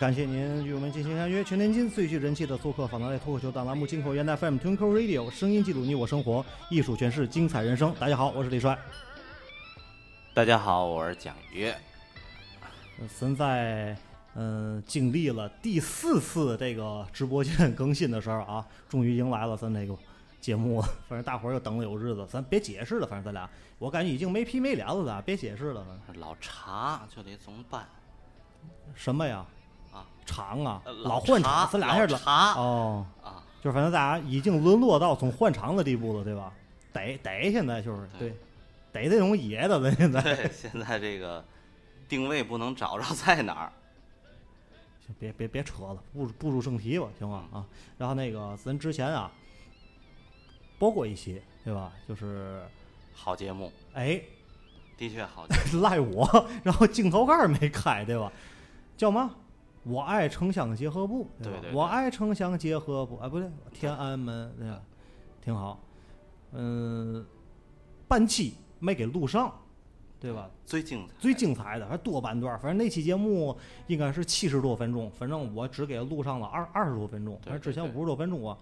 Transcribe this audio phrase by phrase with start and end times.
[0.00, 1.44] 感谢您与我们进行相约。
[1.44, 7.94] 全天津最具人气的做客访谈类脱口秀大栏目《金口源 FM Twinkle Radio》，声音记录你我生活，艺术诠释精彩人生。
[8.00, 8.78] 大家好，我是李帅。
[10.32, 11.70] 大家好，我是蒋越。
[12.98, 13.94] 呃咱在
[14.36, 19.94] 嗯、经历了第四次这个直播间更新的时候啊， 终于迎来了咱这个
[20.40, 20.88] 节目了。
[21.10, 23.46] 反正大伙儿又等了有日子，咱别解释了，反正咱俩
[23.78, 25.84] 我感觉已经没皮没脸了，咱别解释了。
[26.14, 27.86] 老查就得总办
[28.94, 29.44] 什么呀？
[29.92, 32.18] 啊场啊呃，老换场，茶咱俩还是老
[32.56, 33.06] 哦。
[33.22, 36.52] 啊，就是反正大家已经沦落到从换场的地步了，对吧？
[36.92, 38.36] 逮逮现在就是对对，
[38.92, 40.20] 逮这种野的咱现在。
[40.20, 41.44] 对，现在这个
[42.08, 43.72] 定位不能找着在哪儿。
[45.06, 47.44] 行别别别扯了，步入步入正题吧，行吗？
[47.52, 47.66] 啊，
[47.98, 49.30] 然后那个咱之前啊
[50.78, 51.92] 播过一期，对吧？
[52.08, 52.62] 就是
[53.12, 54.20] 好节目，哎
[54.96, 55.82] 的确好节目。
[55.82, 58.32] 赖我，然后镜头盖儿没开，对吧？
[58.96, 59.34] 叫嘛？
[59.82, 64.80] 我爱城乡结合部，吧对对对我爱城乡结合部，哎，不对，天安门，对吧？
[65.42, 65.80] 挺好。
[66.52, 67.24] 嗯，
[68.06, 69.52] 半期没给录上，
[70.20, 70.50] 对吧？
[70.66, 78.58] 最精彩，最精彩的，还多半段，反正那期节目应该是七十多分钟，反正我只给录上了二二十多分钟，反正之前五十多分钟啊，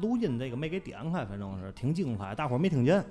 [0.00, 3.04] 录音这个没给点开，反正是挺精彩，大伙儿没听见，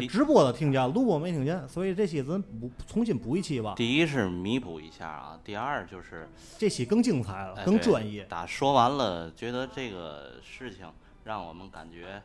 [0.00, 8.24] 直播的听见，录播没听见，所以这期咱补重新补一期吧，第一是弥补一下啊，第二就是这期更精彩了，哎更专业。
[8.24, 10.90] 打说完了，觉得这个事情
[11.24, 12.22] 让我们感觉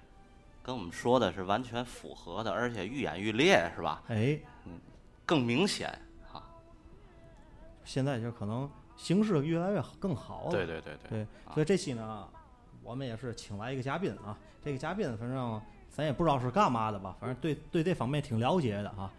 [0.63, 4.01] 跟我们说的是完全符合的，而且愈演愈烈，是吧？
[4.07, 4.79] 哎，嗯
[5.25, 5.89] 更明显
[6.31, 6.41] 啊。
[7.83, 12.27] 现在就可能形势越来越好更好了，对对对对，啊所以这期呢，
[12.81, 14.37] 我们也是请来一个嘉宾啊。
[14.63, 15.61] 这个嘉宾反正
[15.97, 19.11] 咱也不知道是干嘛的吧，反正对对这方面挺了解的啊。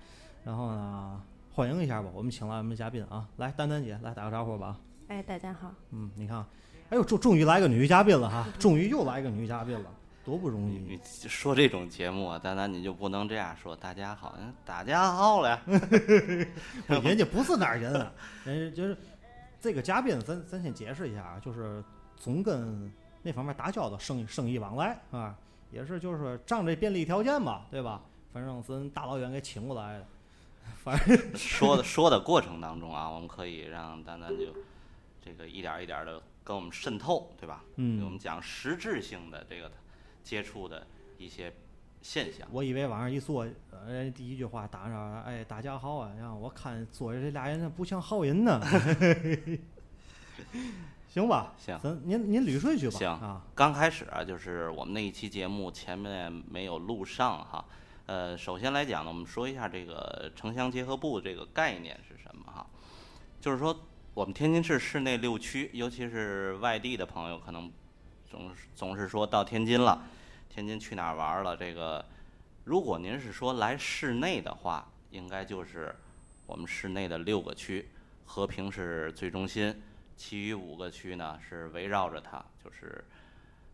[0.45, 1.21] 然后呢，
[1.53, 4.79] 欢迎一下吧，我们请来我们的嘉宾啊，来丹丹姐来打个招呼吧。
[5.09, 6.39] 哎，大家好，嗯，你看，
[6.91, 9.91] 哎呦，终终于来个女嘉宾了哈，终于又来个女嘉宾了，
[10.25, 11.29] 多不容易你你。
[11.29, 13.75] 说这种节目啊，丹丹你就不能这样说。
[13.75, 15.59] 大家好，嗯大家好嘞。
[17.03, 18.13] 人家不是哪儿人啊，
[18.45, 18.97] 人家就是
[19.61, 21.83] 这个嘉宾，咱咱先解释一下啊，就是
[22.17, 22.89] 总跟
[23.21, 25.37] 那方面打交道，生意生意往来啊，
[25.71, 28.03] 也是就是说仗这便利条件吧，对吧？
[28.33, 30.07] 反正森大老远给请过来的，
[30.83, 34.55] 反正 说的说的过程当中啊，我们可以让丹丹就
[35.23, 37.65] 这个一点儿一点的跟我们渗透，对吧？
[37.77, 39.71] 嗯给我们讲实质性的这个
[40.23, 40.87] 接触的
[41.17, 41.53] 一些
[42.03, 42.47] 现象。
[42.53, 48.61] 我以为往上一坐，呃，第一句话打上，哎，大家好啊，然后我看坐着这俩人不像好人呢，
[51.19, 51.53] 行吧？
[51.59, 52.97] 行咱您您捋顺序吧。
[52.97, 57.65] 行啊，刚开始啊，就是我们那一期节目前面没有录上哈。
[58.07, 62.65] 呃，首先来讲呢，我们说一下这个城乡结合部这个概念是什么哈。
[63.41, 63.77] 就是说，
[64.15, 67.69] 我们天津市市内六区，尤其是外地的朋友，可能
[68.31, 70.01] 总是总是说到天津了，
[70.49, 71.57] 天津去哪儿玩儿了？
[71.57, 72.05] 这个，
[72.63, 75.93] 如果您是说来市内的话，应该就是
[76.47, 77.89] 我们市内的六个区，
[78.25, 79.83] 和平是最中心，
[80.19, 83.05] 其余五个区呢是围绕着它，就是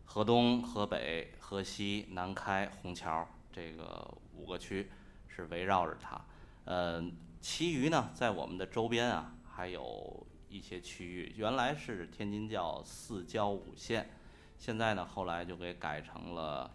[0.05, 4.89] 河东、河北、河西、南开、虹桥这个五个区
[5.27, 6.23] 是围绕着它。
[6.65, 7.03] 呃，
[7.41, 14.07] 其余呢，在我们的周边啊，还有一些区域，原来是天津叫四郊五县，
[14.59, 16.69] 现在呢，后来就给改成了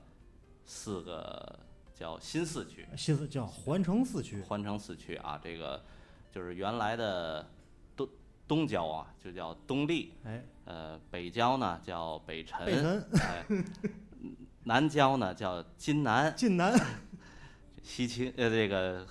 [0.67, 1.61] 四个
[1.95, 5.41] 叫新四区，新四叫环城四区， 环城四区啊。
[5.43, 5.81] 这个
[6.33, 7.49] 就是原来的
[8.51, 13.45] 东东郊啊，就叫东丽，哎，呃，北郊呢叫北辰，北辰、哎，
[14.65, 16.77] 南郊呢叫津南，晋南，
[17.81, 19.07] 西青呃这个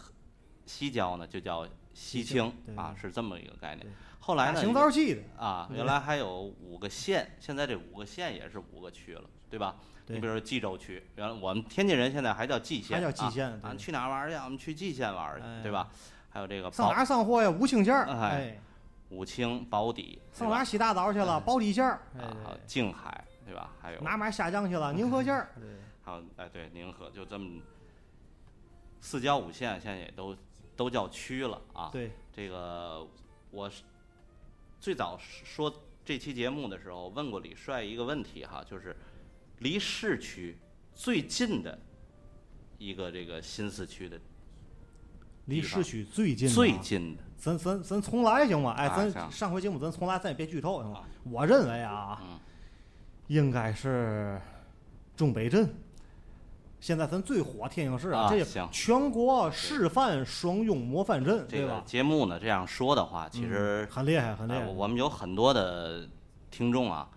[0.66, 3.88] 西郊呢就叫西西青啊，是这么一个概念。
[4.20, 9.78] 后来呢，行道记的，啊，原来还有五个县，现在这五个县也是五个区了，对吧？
[10.08, 14.36] 你比如说冀州区，原来我们天津人现在还叫蓟县，还叫蓟县去哪儿玩去？
[14.36, 15.90] 我们去蓟县玩去，对吧？
[16.30, 17.50] 还有这个上哪上货呀？
[17.50, 18.60] 五清县哎，
[19.10, 21.40] 武清、宝坻，上哪儿洗大澡去了？
[21.40, 23.72] 宝坻县儿，哎啊，静海，对吧？
[23.82, 24.94] 还有哪哪儿下江去了？
[24.94, 25.68] 宁河县儿， 对
[26.04, 27.62] 还有哎对宁河，就这么
[29.02, 30.36] 四郊五县现在也都
[30.76, 31.90] 都叫区了啊。
[31.92, 33.08] 对，这个
[33.50, 33.84] 我是
[34.80, 35.74] 最早说
[36.06, 38.96] 这期节目的时候问过李帅一个问题哈，就是
[39.60, 40.58] 离市区
[40.94, 41.78] 最近的
[42.78, 44.20] 一个这个新四区的
[45.46, 48.74] 离市区最近最近的咱咱咱重来行吗？
[48.78, 51.04] 哎，啊咱上回节目咱重来，咱也别剧透行吗啊？
[51.24, 52.38] 我认为啊，嗯
[53.28, 54.40] 应该是
[55.16, 55.74] 中北镇。
[56.82, 61.82] 现在咱最火天津市啊这行全国示范双拥模范镇，这个？
[61.86, 64.60] 节目呢这样说的话，其嗯实很厉害，很厉害。
[64.60, 66.08] 呃我们有很多的
[66.50, 67.10] 听众啊，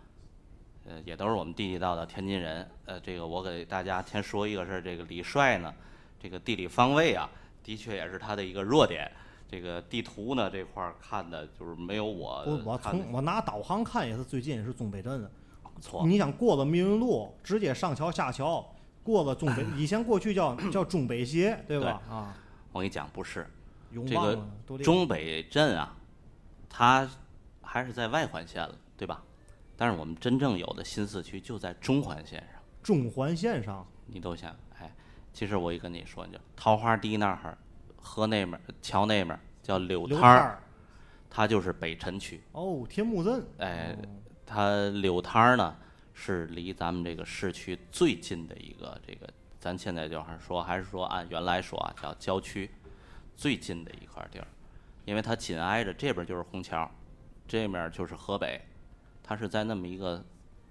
[0.87, 2.69] 呃，也都是我们地地道道天津人。
[2.87, 5.73] 呃，这个我给大家先说一个是这个李帅呢，
[6.21, 7.29] 这个地理方位啊，
[7.65, 9.11] 的确也是他的一个弱点。
[9.53, 15.31] 这个地图呢这块儿看的就是没有我我我看的从我拿导航看也是最近也是中北镇的。
[15.79, 16.07] 错。
[16.07, 18.67] 你想过了密云路，直接上桥下桥，
[19.03, 22.01] 过了中北， 以前过去叫叫中北街，对吧？
[22.09, 22.35] 啊，
[22.73, 23.47] 我跟你讲，不是
[23.91, 25.95] 永这个了都这中北镇啊，
[26.71, 27.07] 它
[27.61, 29.23] 还是在外环线了，对吧？
[29.77, 32.63] 但是我们真正有的新四区就在中环线上。
[32.83, 34.91] 中环线上，你都想，哎，
[35.33, 37.59] 其实我一跟你说，你就桃花堤那儿，
[38.03, 40.63] 河那面儿桥那面儿叫柳刘滩儿，
[41.31, 42.43] 它就是北辰区。
[42.53, 44.05] 哦，天目镇，哎哦，
[44.45, 45.77] 它柳滩儿呢
[46.13, 49.27] 是离咱们这个市区最近的一个这个，
[49.59, 52.71] 咱现在就是说还是说按原来说啊叫郊区
[53.37, 54.47] 最近的一块地儿，
[55.05, 56.91] 因为它紧挨着这边就是虹桥，
[57.49, 58.61] 这面就是河北，
[59.23, 60.23] 它是在那么一个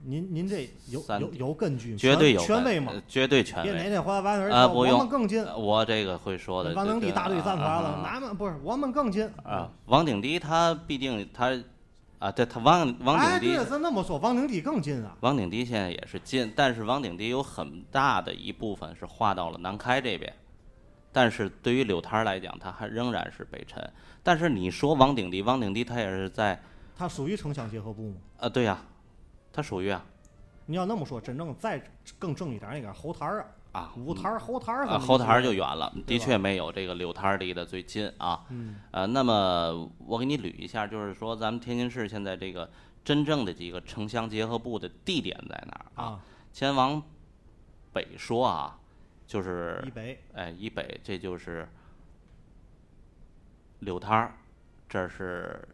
[0.04, 3.02] 您您这有有有根据，绝对有权权威吗呃？
[3.08, 3.72] 绝对权威。
[3.72, 6.74] 别哪天回来完事儿啊，不用们更近，呃我这个会说的。
[6.74, 11.58] 王这个能地大队站出来了，啊咱们不是我们更近啊，王鼎迪他毕竟他
[12.20, 15.16] 啊，对他王王哎，鼎迪对，，咱那么说，王鼎地更近啊。
[15.22, 20.32] 王鼎迪现在也是近，但是王鼎迪有很大的一部分是划到了南开这边，
[21.12, 23.88] 但是对于柳滩儿来讲，它还仍然是北辰。
[24.24, 26.62] 但是你说王鼎迪，王鼎迪他也是在
[26.96, 28.16] 它属于城乡结合部吗？
[28.40, 28.80] 啊，对呀、
[29.52, 30.06] 他属于啊
[30.68, 31.84] 你要那么说，真正再
[32.18, 33.42] 更正一点儿，那个后台儿
[33.74, 38.46] 啊，啊五台儿、后台儿啊，咱们后台儿就远了，的确没有这个柳滩儿离得最近啊。
[38.50, 42.70] 嗯，呃，那么我给你捋一下，就是说咱们天津市现在这个
[43.04, 46.04] 真正的几个城乡结合部的地点在哪儿啊？
[46.12, 46.20] 啊，
[46.54, 47.02] 先往
[47.92, 48.80] 北说啊，
[49.28, 51.68] 就是以北哎以北，这就是
[53.80, 54.38] 柳滩儿，
[54.88, 55.68] 这是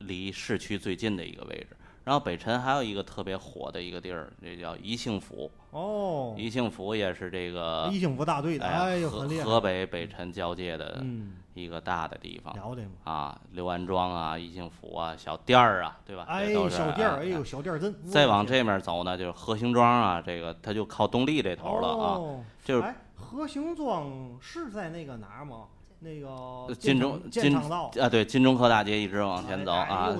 [0.00, 1.76] 离市区最近的一个位置。
[2.06, 5.50] 然后北辰还有一个特别火的一个地儿，这叫宜兴府。
[5.72, 12.54] 哦，宜兴府也是这个宜兴府大队的，哎呦，河北北辰交界的嗯，一个大的地方。
[12.54, 12.90] 了解吗？
[13.02, 16.24] 啊，刘安庄啊，宜兴府啊，小店儿啊，对吧？
[16.28, 17.92] 哎小店儿，哎哎呦，小店儿镇。
[18.04, 22.14] 再往这面走呢，就是河兴庄啊，这个它就靠东丽这头了啊。
[22.18, 25.64] 哦就是哎，河兴庄是在那个哪儿吗？
[25.98, 27.90] 那个金昌钟金道。
[28.00, 30.14] 啊，对，金钟科大街一直往前走哎啊，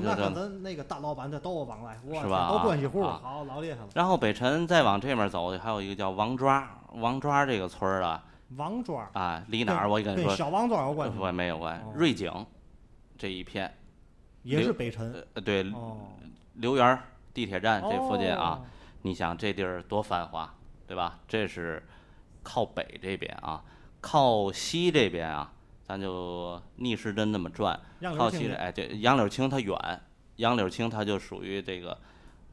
[0.63, 3.89] 那个大老板这都有往来，是吧都关系户，啊好老厉害了。
[3.95, 8.25] 然后北辰再往这面走，还有一个叫王庄，王庄这个村儿啊，
[8.57, 9.89] 王庄啊，离哪儿？
[9.89, 11.25] 我跟你说，小王庄有关系不？
[11.33, 11.93] 没有关哦。
[11.95, 12.33] 瑞景
[13.19, 13.73] 这一片，
[14.43, 15.27] 也是北辰。
[15.35, 15.63] 呃，对，
[16.55, 16.99] 刘，园
[17.35, 18.65] 地铁站这附近啊，哦，
[19.03, 20.53] 你想这地儿多繁华，
[20.87, 21.19] 对吧？
[21.29, 21.83] 这是
[22.43, 23.63] 靠北这边啊，
[24.01, 25.53] 靠西这边啊，
[25.87, 30.01] 咱就逆时针那么转，好奇的靠西这哎，对，杨柳青它远，
[30.37, 31.97] 杨柳青它就属于这个，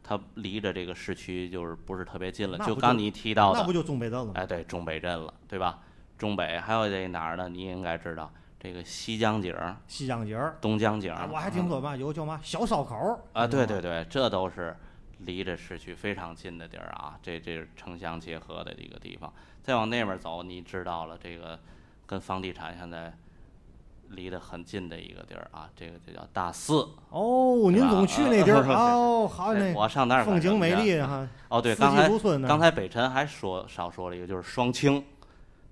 [0.03, 4.33] 它离着这个市区就是不是特别近了，就就刚你提到的，那不就中北镇了吗？
[4.35, 5.79] 哎，对，中北镇了，对吧？
[6.17, 7.49] 中北还有这哪儿呢？
[7.49, 14.77] 你应该知道，这个西江景儿、西江景儿，东江景儿，啊我还听说嘛，有叫嘛小烧烤儿啊，对对对，这都是
[15.19, 19.33] 离着市区非常近的地儿啊，这这是城乡结合的一个地方。
[19.63, 21.59] 再往那边走，你知道了，这个
[22.05, 23.11] 跟房地产现在
[24.13, 26.87] 离得很近的一个地儿啊，这个就叫大寺。
[27.09, 31.07] 哦，您总去那地儿啊 哦，好哎那我上那儿风景美丽啊。
[31.07, 32.09] 哈，哦，对，四刚才
[32.47, 35.03] 刚才北辰还说少说了一个，就是双清、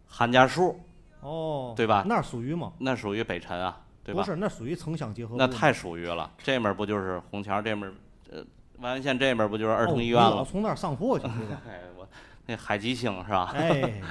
[0.07, 0.79] 韩家树，
[1.21, 2.73] 哦，对吧那儿属于吗？
[2.79, 4.25] 那属于北辰啊，对吧不？
[4.29, 5.35] 是，那属于城乡结合。
[5.37, 6.29] 那太属于了。
[6.43, 7.91] 这面不就是红桥，这面
[8.31, 8.43] 呃
[8.79, 10.43] 万源县这面不就是儿哦童医院了？
[10.43, 11.61] 从那儿上货去，对吧？
[11.69, 12.07] 哎，我
[12.47, 13.53] 那海吉星是吧？
[13.55, 14.01] 哎，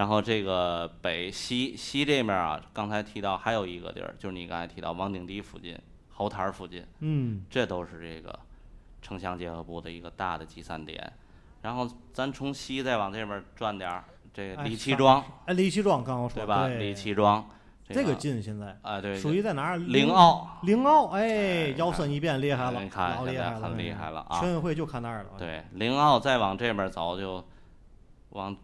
[0.00, 5.78] 然后这个北西西这面啊，刚才提到还有一个地儿，就是你刚才提到王顶堤附近、
[6.08, 8.38] 侯台儿附近，嗯，这都是这个
[9.02, 11.12] 城乡结合部的一个大的集散点。
[11.60, 14.02] 然后咱从西再往这边转点儿，
[14.32, 16.66] 这李七庄，哎，李七庄刚刚说对吧？
[16.66, 17.46] 对李七庄，
[17.86, 19.76] 这个个近现在啊，对，属于在哪儿？
[19.76, 25.32] 灵奥，灵奥，哎哎，腰身一变厉害了，老厉害了，很厉哎害了啊全运会就看那儿了。
[25.36, 27.44] 对，灵奥再往这边走就
[28.30, 28.56] 往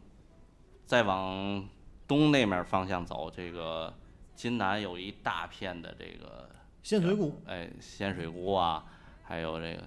[0.86, 1.68] 再往
[2.06, 3.92] 东那面方向走，这个
[4.34, 6.48] 津南有一大片的这个
[6.82, 8.84] 鲜水沽，哎鲜水沽啊，
[9.24, 9.82] 还有这个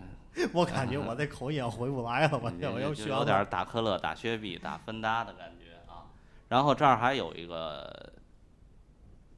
[0.54, 6.06] 我感觉我这口音要回不来了，我 就我要学就有点打可乐、打雪碧、打芬达的感觉啊。
[6.50, 8.14] 然后这儿还有一个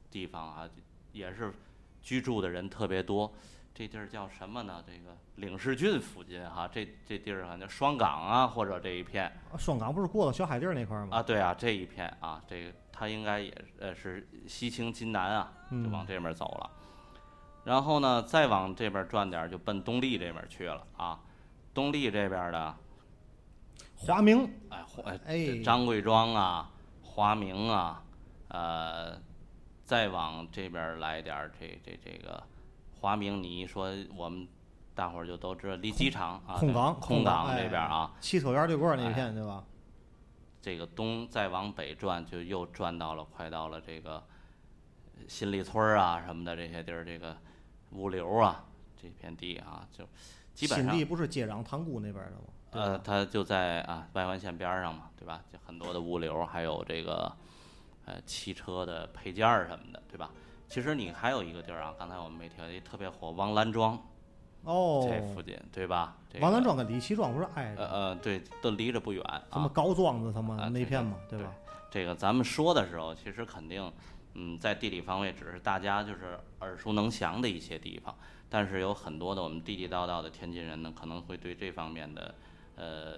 [0.09, 0.69] 地方啊，
[1.11, 1.53] 也是
[2.01, 3.31] 居住的人特别多。
[3.73, 4.83] 这地儿叫什么呢？
[4.85, 11.17] 这个领事郡附近哈、这这地儿好像双港啊，或者这一片双港不是过了小海地儿那块儿吗？
[11.17, 16.69] 啊，对啊，这一片啊，这个它应该也呃是西青津南啊，就嗯往这边走了。
[17.63, 21.19] 然后呢，再往这边转点儿，就奔东丽这边去了啊。
[21.73, 22.75] 东丽这边的，
[23.95, 26.69] 华明，哎，华哎张贵庄啊，
[27.01, 28.03] 华明啊，
[28.49, 29.19] 呃，
[29.85, 32.43] 再往这边来点，这这这个
[32.99, 34.47] 华明，你一说我们
[35.01, 39.63] 大伙儿就都知道，离机场啊，空港，空港港这边儿啊，汽车园对过儿那哎片对吧？
[40.61, 44.23] 这个东再往北转，就又转到了，快到了这个
[45.27, 47.35] 新立村儿啊什么的这些地儿，这个
[47.93, 48.63] 物流啊
[48.95, 50.07] 这片地啊，就
[50.53, 52.43] 基本上新立不是接壤塘沽那边的吗？
[52.69, 55.41] 呃，吧它就在啊外环线边儿上嘛，对吧？
[55.51, 57.35] 就很多的物流，还有这个
[58.05, 60.29] 呃汽车的配件儿什么的，对吧？
[60.67, 63.99] 其实你还有一个地儿啊，刚才我们没提到，也特别火，王兰庄
[64.63, 66.15] 哦，这附近，对吧？
[66.31, 67.81] 这王兰庄跟李启庄不是挨着？
[67.81, 69.41] 呃呃，对，都离着不远啊。
[69.51, 71.51] 什么高庄子他啊们那片嘛，对吧？
[71.89, 73.91] 这个咱们说的时候，其实肯定，
[74.35, 78.15] 嗯，在地理方位只是大家就是耳熟能详的一些地方，
[78.49, 82.35] 但是有很多的我们地地道道的天津人呢，可能会对这方面的
[82.75, 83.13] 呃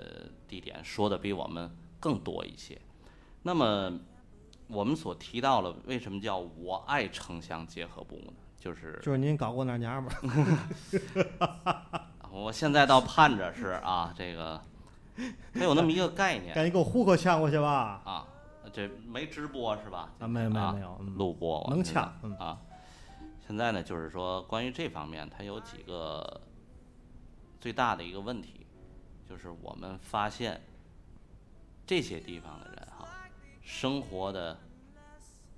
[0.48, 1.70] 地点说的比我们
[2.00, 2.80] 更多一些。
[3.44, 4.00] 那么
[4.68, 8.34] 我们所提到了，为什么叫我爱城乡结合部呢？
[8.64, 10.10] 就是就是您搞过那娘们
[11.30, 14.62] 儿， 我现在倒盼着是啊，这个
[15.54, 18.02] 他有那么一个概念赶紧给我户口抢过去吧！
[18.06, 18.26] 啊，
[18.72, 20.14] 这没直播是吧？
[20.20, 22.58] 啊，没有没有啊没有，嗯录播能呛嗯啊。
[23.46, 26.40] 现在呢，就是说关于这方面，它有几个
[27.60, 28.66] 最大的一个问题，
[29.28, 30.62] 就是我们发现
[31.86, 33.10] 这些地方的人哈，
[33.62, 34.58] 生活的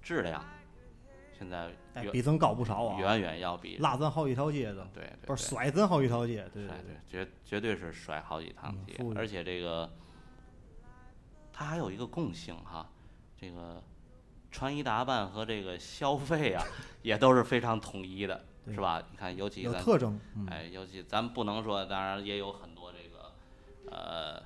[0.01, 0.43] 质量
[1.37, 9.91] 现在哎，比咱高不少啊，远远要比拉咱好几条街的，对对不是甩咱好几条街，对对对，绝绝对是甩好几趟街嗯，而且这个
[11.51, 12.89] 它还有一个共性哈，
[13.37, 13.81] 这个
[14.51, 16.63] 穿衣打扮和这个消费啊，
[17.03, 19.03] 也都是非常统一的，是吧？
[19.11, 23.33] 你看，尤其咱有特征，嗯，哎，尤其咱不能说，当然也有很多这个
[23.91, 24.41] 呃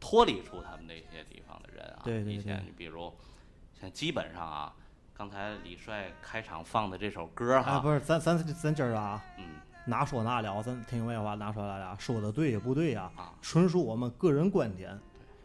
[0.00, 3.12] 脱离出他们那些地方的人啊，对对对以前你比如
[3.80, 4.74] 像基本上啊，
[5.16, 9.44] 刚才李帅开场放的这首歌哈，哎，不是，咱咱咱今儿啊，嗯
[9.86, 14.98] 哪说哪了，咱听明白话，哪说哪了，说的对也不对呀、啊纯属我们个人观点。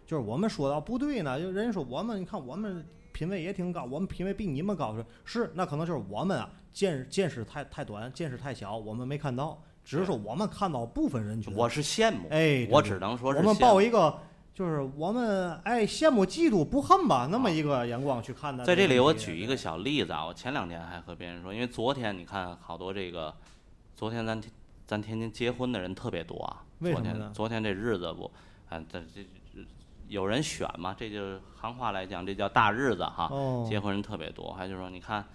[0.05, 11.55] 就是我们说到不对呢，就人家说我们，你看我们品位也挺高，我们品位比你们高，是是，那可能就是我们啊见见识太太短，见识太小，我们没看到，只是说我们看到部分人群。
[11.55, 14.19] 我是羡慕，哎，我只能说是我们羡慕抱一个
[14.61, 18.63] 就是我们爱羡慕嫉妒不恨吧那么一个眼光去看待。
[18.63, 23.33] 在这里，我举一个，小例子啊，我前两天还和别人说，因为昨天你看好多这个，
[23.95, 24.53] 昨天咱天
[24.85, 26.61] 咱天津结婚的人特别多啊。
[26.79, 28.29] 昨为什么呢天昨天这日子不，
[28.69, 29.65] 啊，这这这
[30.09, 30.95] 有人选嘛？
[30.95, 33.29] 这就是行话来讲，这叫大日子哈。
[33.31, 35.25] 哦，结婚人特别多，还就说你看，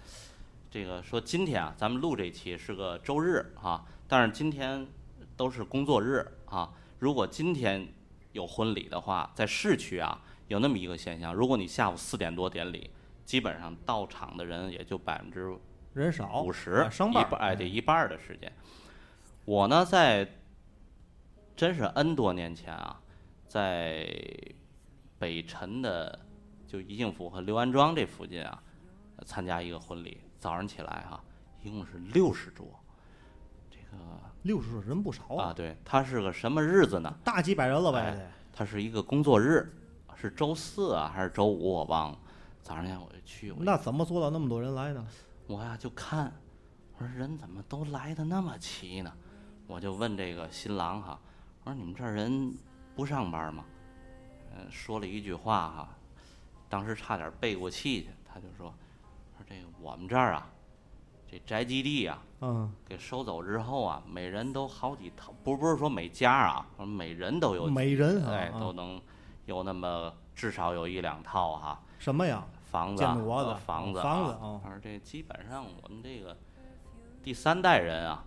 [0.71, 4.87] 这个说今天啊，咱们录这期是个周日啊，但是今天
[5.35, 6.71] 都是工作日啊。
[6.99, 7.85] 如果今天
[8.37, 12.91] 有婚礼的话，在市区啊有那么一个现象，如果你下午四点多典礼，
[13.25, 15.57] 基本上到场的人也就百分之
[15.93, 18.53] 人少五十一半哎，对，一半的时间。
[19.43, 20.29] 我呢，在
[21.55, 23.01] 真是 N 多年前啊，
[23.47, 24.07] 在
[25.17, 26.19] 北辰的
[26.67, 28.61] 就宜兴府和刘安庄这附近啊，
[29.25, 30.21] 参加一个婚礼。
[30.37, 31.19] 早上起来哈、
[31.63, 32.67] 一共是六十桌。
[33.89, 34.03] 这个
[34.43, 37.13] 六十人不少啊，，对，他是个什么日子呢？
[37.23, 38.31] 大几百人了呗哎得。
[38.53, 39.71] 它是一个工作日，
[40.15, 42.19] 是周四啊还是周五我忘了。
[42.61, 45.05] 早上天我就去，我那怎么做到那么多人来呢？
[45.45, 46.33] 我呀就看，
[46.97, 49.13] 我说人怎么都来的那么齐呢？
[49.67, 51.19] 我就问这个新郎哈，
[51.63, 52.53] 我说你们这儿人
[52.95, 53.63] 不上班吗？
[54.51, 55.89] 嗯，说了一句话哈，
[56.67, 58.09] 当时差点背过气去。
[58.25, 58.73] 他就说，
[59.37, 60.49] 说这个我们这儿啊，
[61.31, 69.01] 这宅基地呀、嗯，给收走之后啊，每人都好几套，不不是说每家啊，每人都有，每人啊哎，啊都能
[69.45, 72.45] 有那么至少有一两套哈、什么呀？
[72.69, 76.37] 房子啊、建国的呃房子、房子啊哦，反正这基本上我们这个
[77.23, 78.23] 第三代人啊，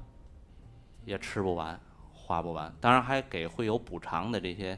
[1.04, 1.78] 也吃不完，
[2.12, 4.76] 花不完，当然还给会有补偿的这些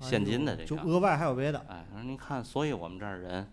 [0.00, 0.66] 现金的这个。
[0.66, 1.58] 就额外还有别的。
[1.68, 3.50] 哎，您看，所以我们这儿人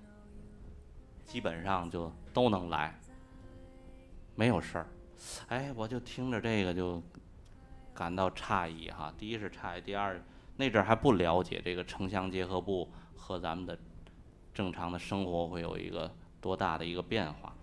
[1.26, 2.98] 基本上就都能来，
[4.36, 4.88] 没有事儿。
[5.48, 7.01] 哎，我就听着这个就
[7.94, 9.13] 感到诧异哈。
[9.18, 10.20] 第一是诧异，第二
[10.56, 13.77] 那阵还不了解这个城乡结合部和咱们的
[14.53, 17.56] 正常的生活会有一个多大的一个变化。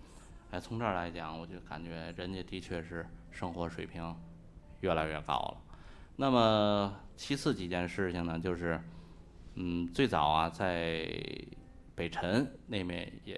[0.51, 4.15] 哎，从这儿来讲，我就感觉人家的确是生活水平
[4.81, 5.57] 越来越高了。
[6.17, 8.79] 那么其次几件事情呢，就是
[9.55, 11.07] 嗯，最早啊，在
[11.95, 13.37] 北辰那边也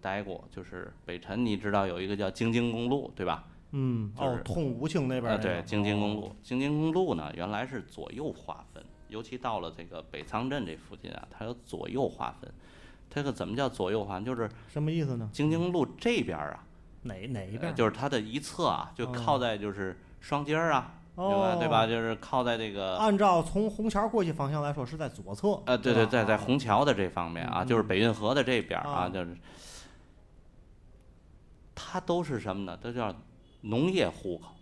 [0.00, 3.46] 待过，就是北辰，你知道有一个叫京津公路，对吧？
[3.72, 12.52] 嗯，哦就是，通武清那边对，京津公路哦，京津公路呢，原来是左右划分，尤其到了这个北仓镇这附近啊，它有左右划分。
[13.08, 14.24] 这个怎么叫左右划分？
[14.24, 15.28] 就是什么意思呢？
[15.32, 16.64] 京津公路这边儿啊，
[17.02, 17.62] 哪哪一边？
[17.62, 21.32] 呃就是它的一侧啊，就哦靠在就是双街儿啊，对吧？
[21.54, 21.86] 哦，对吧？？
[21.86, 25.60] 就是靠在这个按照从虹桥过去方向来说，是在左侧。
[25.66, 29.36] 呃，对对，吧在在啊虹桥的这方面啊，嗯就是北运河的这边啊，啊就是
[31.74, 32.76] 它都是什么呢？
[32.76, 33.12] 都叫
[33.62, 34.54] 农业户口，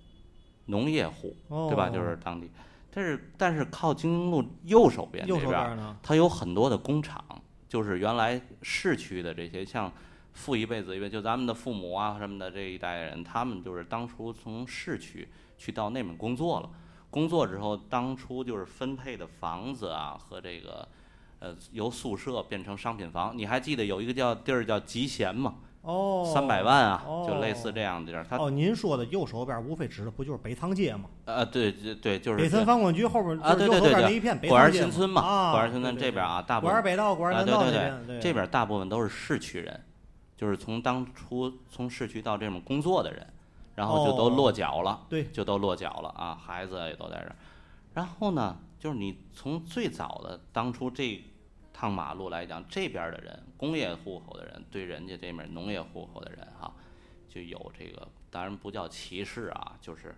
[0.67, 1.89] 农业户，对吧？
[1.89, 2.51] 就哦是当地，
[2.91, 5.97] 但是但是靠京津路右手边这边呢？
[6.03, 7.25] 它有很多的工厂，
[7.69, 9.93] 就是原来市区的这些，像
[10.33, 16.71] 父一辈子一辈，就咱们的父母啊什么的这一代人，他们就是当初从市区去到那边工作了。
[17.11, 20.87] 工作之后，当初就是分配的房子啊和这个，
[21.39, 23.37] 呃，由宿舍变成商品房。
[23.37, 25.55] 你还记得有一个叫地儿叫集贤吗？
[25.89, 28.27] 哦，三百万啊，就类似哦这样的地儿。
[28.29, 31.09] 它哦，您说的右手边无非指的不就是北仓街吗？
[31.25, 39.81] 呃，对对对，就是北这辰房管局后边啊，就是右手对对对对，边那一片北果园新村嘛，啊，果园新村这边啊，大部分果园北道、果园啊，对对对那边，对，这边大部分都是市区人，
[40.37, 43.27] 就是从当初从市区到这边工作的人，
[43.75, 47.37] 然后就都哦落脚了，对就都落脚了啊，孩子也都在这儿。
[47.95, 51.25] 然后呢，就是你从最早的当初这
[51.79, 56.73] 趟马路来讲，这边的人，工业户口的人对人家这面农业户口的人哈，
[57.29, 60.13] 就有这个，当然不叫歧视啊，就是。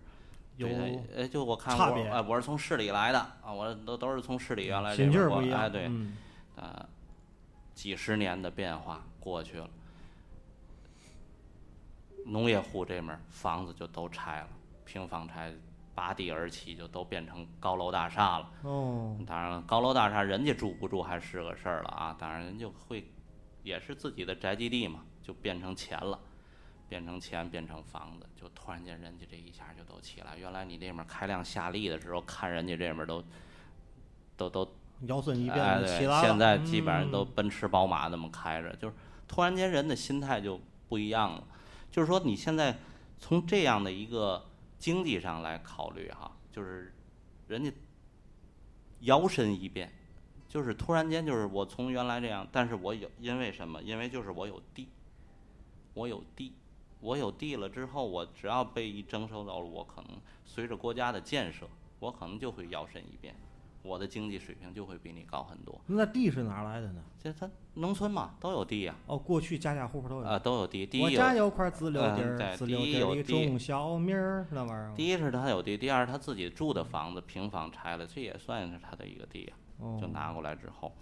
[0.57, 6.17] 有对他呃，就我看我，哎，我是从市里来的啊，我都都是从市里原来这边哎，对，嗯
[6.55, 6.85] 呃，
[7.73, 9.69] 几十年的变化过去了，
[12.25, 14.49] 农业户这面房子就都拆了，
[14.83, 15.53] 平房拆，
[16.01, 18.49] 拔地而起，就都变成高楼大厦了。
[18.63, 22.15] 哦，当然了，高楼大厦人家住不住还是个事儿了啊。
[22.17, 23.05] 当然人就会，
[23.61, 26.19] 也是自己的宅基地嘛，就变成钱了，
[26.89, 30.35] 变成钱，变成房子，就突然间人家这一下就都起来。
[30.37, 33.23] 原来你这面开辆夏利的时候，看人家这面都，
[34.35, 36.21] 都都腰酸一变起来了。
[36.23, 38.95] 现在基本上都嗯奔驰、宝马那么开着，就是
[39.27, 40.59] 突然间人的心态就
[40.89, 41.43] 不一样了。
[41.91, 42.75] 就是说，你现在
[43.19, 44.43] 从这样的一个
[44.81, 46.91] 经济上来考虑哈，就是
[47.47, 47.71] 人家
[49.01, 49.93] 摇身一变，
[50.49, 53.79] 就是突然间就是我从原来这样，但是我有因为什么？
[53.83, 54.89] 因为就是我有地，
[55.93, 56.53] 我有地，
[56.99, 63.35] 我有地了之后，我只要被一征收到了，我可能随着国家的建设，我可能就会摇身一变，
[63.83, 65.81] 我的经济水平就会比你高很多。
[65.87, 67.01] 那地是哪儿来的呢？
[67.19, 70.25] 这他农村嘛都有地呀、哦，过去家家户户都有。
[70.25, 70.85] 啊，都有地。
[70.85, 74.93] 第我一家有块自留地儿，自留地有地种小米儿，那玩意儿。
[74.95, 80.93] 第一是他有地，第二他自己住的房子平房拆了，这也算是他的一个地呀、哦就拿过来之后，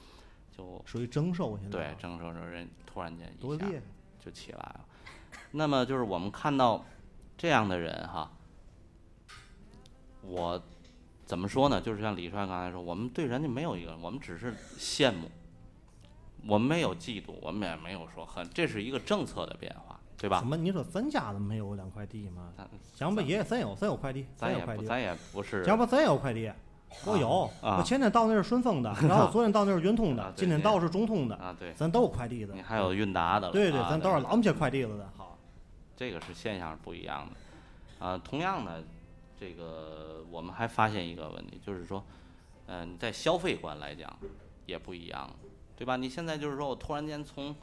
[0.55, 1.77] 就属于征收现在。
[1.77, 3.65] 对征收时候人突然间一下
[4.19, 4.85] 就起来了。
[5.51, 6.85] 那么就是我们看到
[7.37, 8.31] 这样的人哈，
[10.21, 10.61] 我
[11.29, 11.79] 怎么说呢？
[11.79, 15.29] 就是像李帅刚才说，我们对人家没有一个，我们只是羡慕，
[16.47, 20.45] 我们没有嫉妒，我们也没有说恨，这是一个政策的变化，对吧什？
[20.47, 20.57] 么？
[20.57, 22.51] 你说咱家怎么没有两块地吗？
[22.57, 24.65] 咱想不也咱有，咱有快递，咱也。
[24.87, 26.51] 咱也不是想不咱也有快递，
[27.05, 27.43] 我有。
[27.61, 32.61] 啊我前天到那是顺丰的， 然后昨天到那是圆通的，今天到是中通的，啊，对，咱都有快递的你。
[32.63, 35.07] 还有韵达的了，对对，啊咱都是老么些快递了的。
[35.15, 35.37] 好，
[35.95, 38.03] 这个是现象是不一样的。
[38.03, 38.81] 啊，同样呢，
[39.39, 42.04] 这个我们还发现一个问题，就是说，
[42.67, 44.13] 嗯、在消费观来讲
[44.65, 45.30] 也不一样，
[45.78, 45.95] 对吧？
[45.95, 47.56] 你现在就是说我突然间从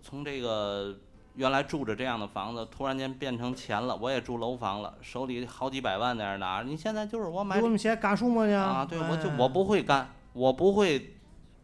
[0.00, 0.96] 从这个
[1.34, 6.68] 原来住着这样的房子，突然间变成钱了，我也住楼房了，手里好几百万在那儿拿着。
[6.68, 8.62] 你现在就是我买给我们钱干什么呢？
[8.62, 11.14] 啊，对，我就哎我不会干，我不会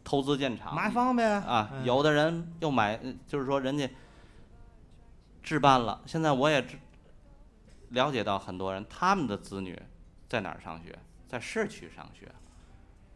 [0.03, 3.89] 投资建厂，买房呗啊，哎有的人又买，呃就是说人家
[5.41, 6.01] 置办了。
[6.05, 6.77] 现在我也知
[7.89, 9.79] 了解到很多人，他们的子女
[10.27, 10.97] 在哪儿上学？
[11.27, 12.27] 在市区上学。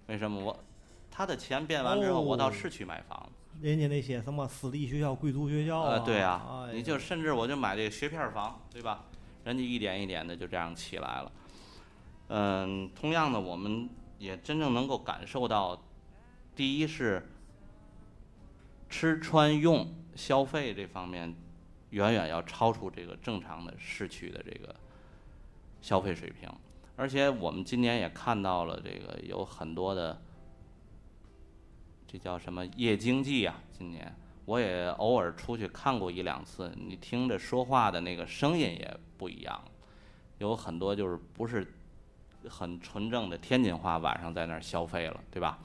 [0.08, 0.64] 为什么我
[1.10, 3.30] 他的钱变完之后，我到哦市区买房？
[3.62, 9.06] 人家那些什么私立学校、贵族学校呃，对啊，哎你就甚至我就买这个学片儿房，对吧？
[9.44, 11.32] 人家一点一点的就这样起来了。
[12.30, 15.80] 嗯，同样的，我们也真正能够感受到，
[16.56, 17.30] 第一是
[18.90, 21.36] 吃穿用消费这方面，
[21.94, 24.76] 远远要超出这个正常的市区的这个
[25.82, 26.50] 消费水平。
[26.96, 30.20] 而且我们今年也看到了，这个有很多的，
[32.08, 33.62] 这叫什么夜经济啊？
[33.72, 39.64] 今年我也偶尔出去看过一两次，你听着说话的那个声音也不一样，
[40.40, 41.74] 有很多就是不是
[42.48, 45.60] 很纯正的天津话，晚上在那儿消费了，对吧？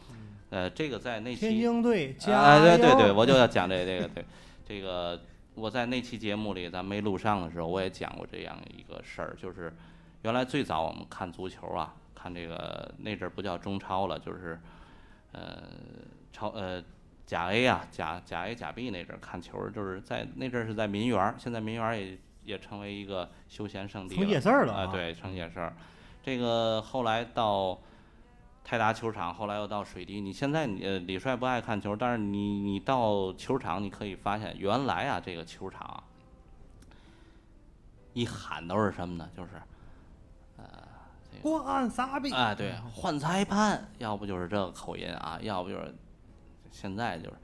[0.51, 4.25] 呃，这个在那期天津队加哎，对对对，我就要讲这这个对，
[4.67, 5.21] 这个
[5.59, 9.75] 我在那期节目里咱没录上的时候，我也讲过这样一个事儿，就是
[10.23, 14.59] 原来最早我们看足球啊，看这个那阵儿不叫中超了，就是
[15.33, 15.63] 呃
[16.33, 16.83] 超呃
[17.27, 25.75] 甲 A 啊甲甲 A 甲 B 那阵儿看球儿，就是在那阵儿是在民园儿，现在民园儿也也成为一个休闲圣地成夜市儿了啊对，成夜市儿。
[26.23, 27.79] 这个后来到
[28.69, 30.21] 泰达球场，后来又到水滴。
[30.21, 36.05] 你现在你呃李帅不爱看球，但是你你到球场，你可以发现原来啊这个球场啊
[38.13, 39.27] 一喊都是什么呢？
[39.35, 39.51] 就是
[41.41, 45.95] 关傻逼啊，对，换裁判，要不就是这个口音啊，要不就是
[46.71, 47.37] 现在就是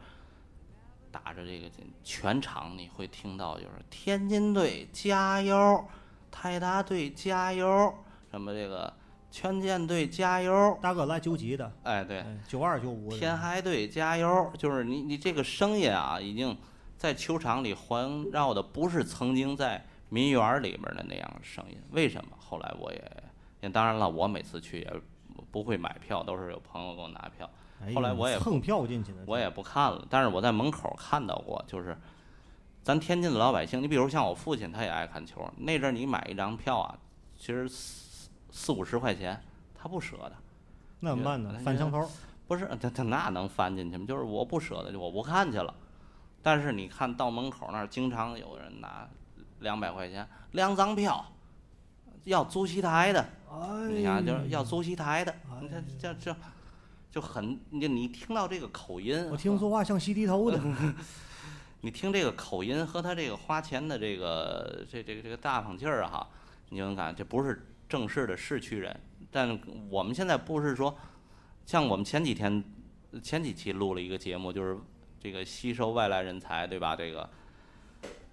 [1.10, 1.70] 打着这个
[2.02, 5.82] 全场你会听到就是天津队加油，
[6.30, 7.94] 泰达队加油，
[8.30, 8.92] 什么这个
[9.34, 14.48] 权健队加油，大哥来九几的，哎，对，哎九二九五的，天海队加油！
[14.56, 16.56] 就是你你这个声音啊，已经
[16.96, 21.76] 在球场里环绕的不是曾经在民园儿里边儿的那样的声音。
[21.90, 22.30] 为什么？
[22.38, 23.22] 后来我也，
[23.62, 24.92] 也当然了，我每次去也
[25.50, 27.50] 不会买票，都是有朋友给我拿票，
[27.92, 30.06] 后来我也蹭票进去的，我也不看了。
[30.08, 31.98] 但是我在门口看到过，就是
[32.84, 35.44] 咱天津的老百姓，你比如像我父亲，他也爱看球。
[35.56, 36.96] 那阵儿你买一张票啊，
[37.36, 37.68] 其实
[38.54, 39.38] 四四五十块钱，
[39.74, 40.32] 他不舍得。
[41.00, 41.52] 那怎么办呢？
[41.64, 42.08] 翻墙头，
[42.46, 44.06] 不是，他他那能翻进去吗？
[44.06, 45.74] 就是我不舍得，就我不看去了。
[46.40, 49.08] 但是你看到门口那儿，经常有人拿
[49.58, 51.24] 两百块钱两张票，
[52.24, 53.26] 要租戏台的，
[53.90, 56.36] 你看就是要租戏台的，你看这这
[57.10, 60.60] 就很你你听到这个口音，我听说话像西低头的，
[61.82, 66.28] 你听这个口音和他这个花钱的这个这这个这个大方劲儿啊哈，
[66.68, 68.98] 你就能感觉这不是正式的市区人。
[69.30, 69.58] 但
[69.90, 70.96] 我们现在不是说，
[71.66, 72.62] 像我们前几天
[73.22, 74.78] 前几期录了一个节目，就是
[75.18, 76.94] 这个吸收外来人才，对吧？
[76.94, 77.28] 这个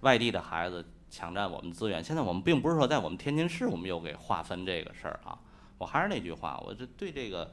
[0.00, 2.02] 外地的孩子抢占我们资源。
[2.02, 5.38] 现在我们并不是说在我们天津市我们又给划分这个事儿啊。
[5.78, 7.52] 我还是那句话，我这对这个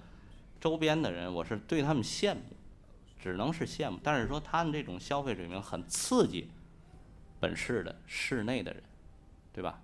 [0.62, 2.42] 周边的人，我是对他们羡慕。
[3.22, 6.50] 只能是羡慕，但是说他们这种消费水平很刺激
[7.38, 8.82] 本市的市内的人，
[9.52, 9.82] 对吧？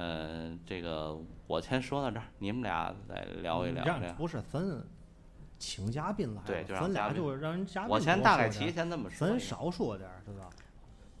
[0.00, 1.14] 呃，这个
[1.46, 3.84] 我先说到这儿，你们俩再聊一聊
[4.16, 4.82] 不是咱
[5.58, 9.38] 请嘉宾来了，对就咱俩就让人嘉宾我先大概提前这么说咱。
[9.38, 10.50] 少说点儿，知道吧？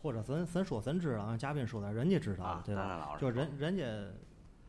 [0.02, 3.84] 或者咱咱说咱知道，让嘉宾说点儿，人家知道啊，对吧就人人家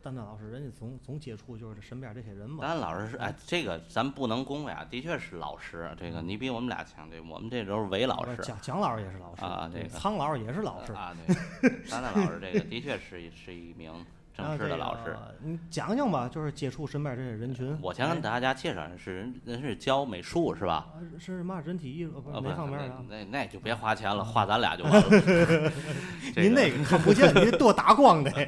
[0.03, 2.63] 丹丹老师，人家总总接触就是身边这些人嘛。
[2.63, 10.93] 丹老师是哎，这个咱不能恭维啊，的确是老师，这个你比我们俩强，对，我们这都是伪老师蒋蒋老师也是老师啊这个苍老师也是老师。
[10.93, 11.35] 啊，对，
[11.89, 13.93] 丹丹老师这个的确是是一名
[14.33, 15.15] 正式的老师。
[15.39, 17.77] 你讲讲吧，就是接触身边这些人群。
[17.79, 20.87] 我先跟哎大家介绍，是人人是教美术是吧？
[20.95, 23.05] 啊是嘛人体艺术，不啊，是不是哪方面的啊？
[23.07, 25.03] 那那就别花钱了，花咱俩就完了。
[26.33, 28.31] 这您那个看不见，你得多打光的。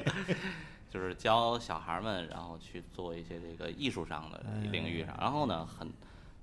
[0.94, 4.40] 就是教小孩儿们，然后去做一些这个艺术上的
[4.72, 5.92] 领域上，然后呢，很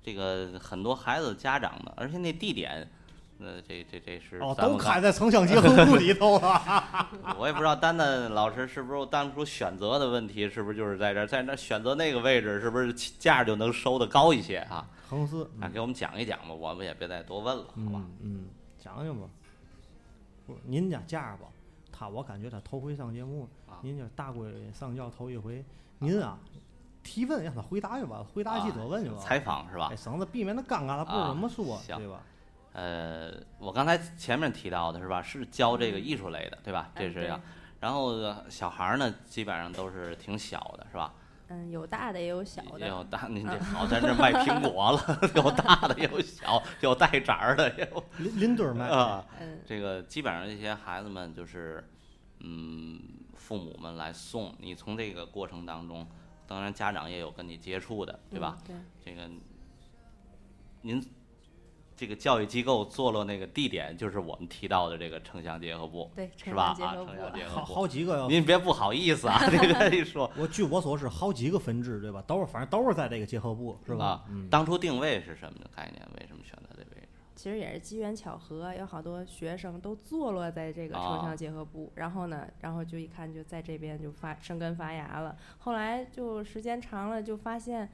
[0.03, 2.85] 这个很多孩子家长呢，而且那地点，
[3.39, 7.07] 呃，这这这是哦，都开在城乡结合部里头了。
[7.39, 14.85] 我也不知道丹丹老师是不是当初选择的问题，是不是就是在这儿在那儿选择那个位置，是不是价就能收的高一些啊？
[15.07, 18.01] 横思，啊，给我们讲一讲吧，我们也别再多问了，好吧？
[18.01, 18.45] 嗯嗯，
[18.77, 19.27] 讲讲吧。
[20.65, 21.47] 您讲价吧，
[22.01, 25.63] 他我感觉他头回上节目，啊您这大龟上轿头一回，
[25.99, 26.35] 您啊
[27.03, 29.95] 提问让他回答去吧，回答记者问去吧，采访是吧哎，？
[29.95, 32.23] 省得避免他尴尬，他不知道怎么说，行对吧？
[32.73, 35.21] 呃，我刚才前面提到的是吧？
[35.21, 36.89] 是教这个艺术类的，对吧？
[36.95, 37.39] 这是要。
[37.79, 41.13] 然后呃小孩儿呢，基本上都是挺小的，是吧？
[41.51, 49.25] 嗯，有大的也有小的，也有大，您这好，在这卖苹果了，有大的，有小，有带盏儿的，也有 林林墩儿麦，啊。
[49.41, 51.85] 嗯这个基本上这些孩子们就是，
[52.39, 53.01] 嗯，
[53.35, 56.07] 父母们来送你，从这个过程当中，
[56.47, 58.57] 当然家长也有跟你接触的，对吧？
[58.69, 59.29] 嗯这个
[60.83, 61.05] 您
[62.01, 66.75] 这个教育机构坐落那个地点，就是我们提到的这个城乡结合部，对，是吧？
[66.81, 68.27] 啊，城乡结合部好，好几个哟。
[68.27, 72.19] 您别不好意思啊，这个一说 我据我所知，好几个分支，对吧？
[72.25, 76.03] 都是反正都是在这个结合部，是吧当初定位是什么概念？
[76.15, 77.07] 为什么选择这位置？
[77.35, 85.37] 其实也是机缘巧合，有好多学生都坐落在这个城啊乡结合部，然后呢，然后就一看就在这边就发生根发芽了。
[85.59, 87.87] 后来就时间长了，就发现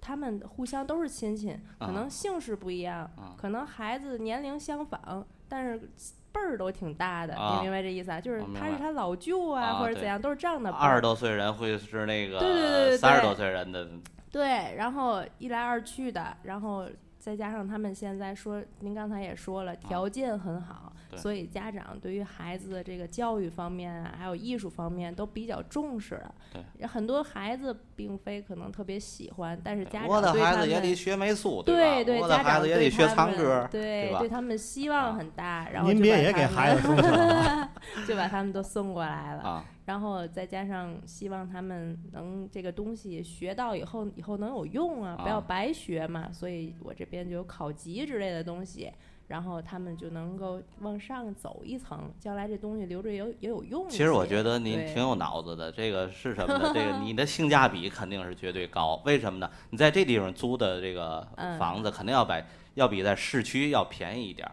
[0.00, 3.34] 他们互相都是亲戚，可啊能姓氏不一样，啊。
[3.36, 5.90] 可能孩子年龄相仿，但是
[6.32, 7.56] 辈儿都挺大的，啊。
[7.56, 8.20] 你明白这意思啊？
[8.20, 10.70] 就是他是他老舅啊，啊或者怎样，都是这样的。
[10.70, 12.88] 二十多岁人会是那个对对对对。
[12.90, 13.88] 对三十多岁人的
[14.32, 16.86] 对，然后一来二去的，然后
[17.18, 26.34] 再加上他们现在说，您刚才也说了，条件很好，所以家长对于孩子的这个教育方面啊，还有艺术方面都比较重视了。
[26.52, 31.64] 对，很多孩子并非可能特别喜欢，但是家我的长对他孩子也们得学美术，吧？
[31.66, 34.22] 对对，我的孩家长对子也得学他们唱歌，对吧？
[34.28, 37.70] 他们希望啊很大，然后您别也就把他们给孩子送了，
[38.06, 39.42] 就把他们都送过来了。
[39.42, 46.30] 啊，然后再加上希望他们能这个东西学到以后，以后能有用啊，不要啊白学嘛。
[46.32, 48.92] 所以我这边就有考级之类的东西，
[49.30, 53.88] 然后他们就能够往上走一层，将来这东西留着也有也有用。
[53.88, 56.72] 其实我觉得您挺有脑子的，这个是什么呢？
[56.74, 59.48] 这个 你的性价比肯定是绝对高，为什么呢？
[59.70, 62.32] 你在这地方租的这个嗯房子肯定要比
[62.74, 64.50] 要比在市区要便宜一点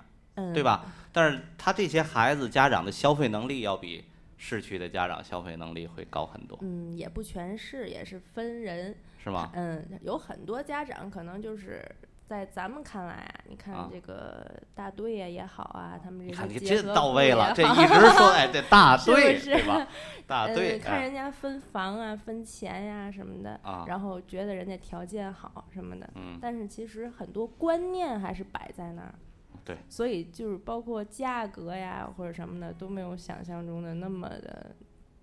[0.53, 0.85] 对吧？
[1.11, 4.05] 但是他这些孩子家长的消费能力要比
[4.37, 8.95] 市区的家长消费能力会高很多，嗯，也不全是，也是分人。
[9.23, 9.49] 是吗？
[9.55, 11.83] 嗯，有很多家长可能就是。
[12.27, 19.87] 在咱们看来啊，你看啊这个大队呀也好啊，他们你这看你这些结合到位了，这好一直说哎，这 大队是吧？
[20.27, 29.15] 大呃，队哎看人家分房啊、分钱呀、什么的，啊，然后觉得人家条件好什么的，嗯，但是其实很多观念还是摆在那儿。
[29.63, 34.75] 对，所以就是包括价格呀或者什么的都没有想象中的那么的。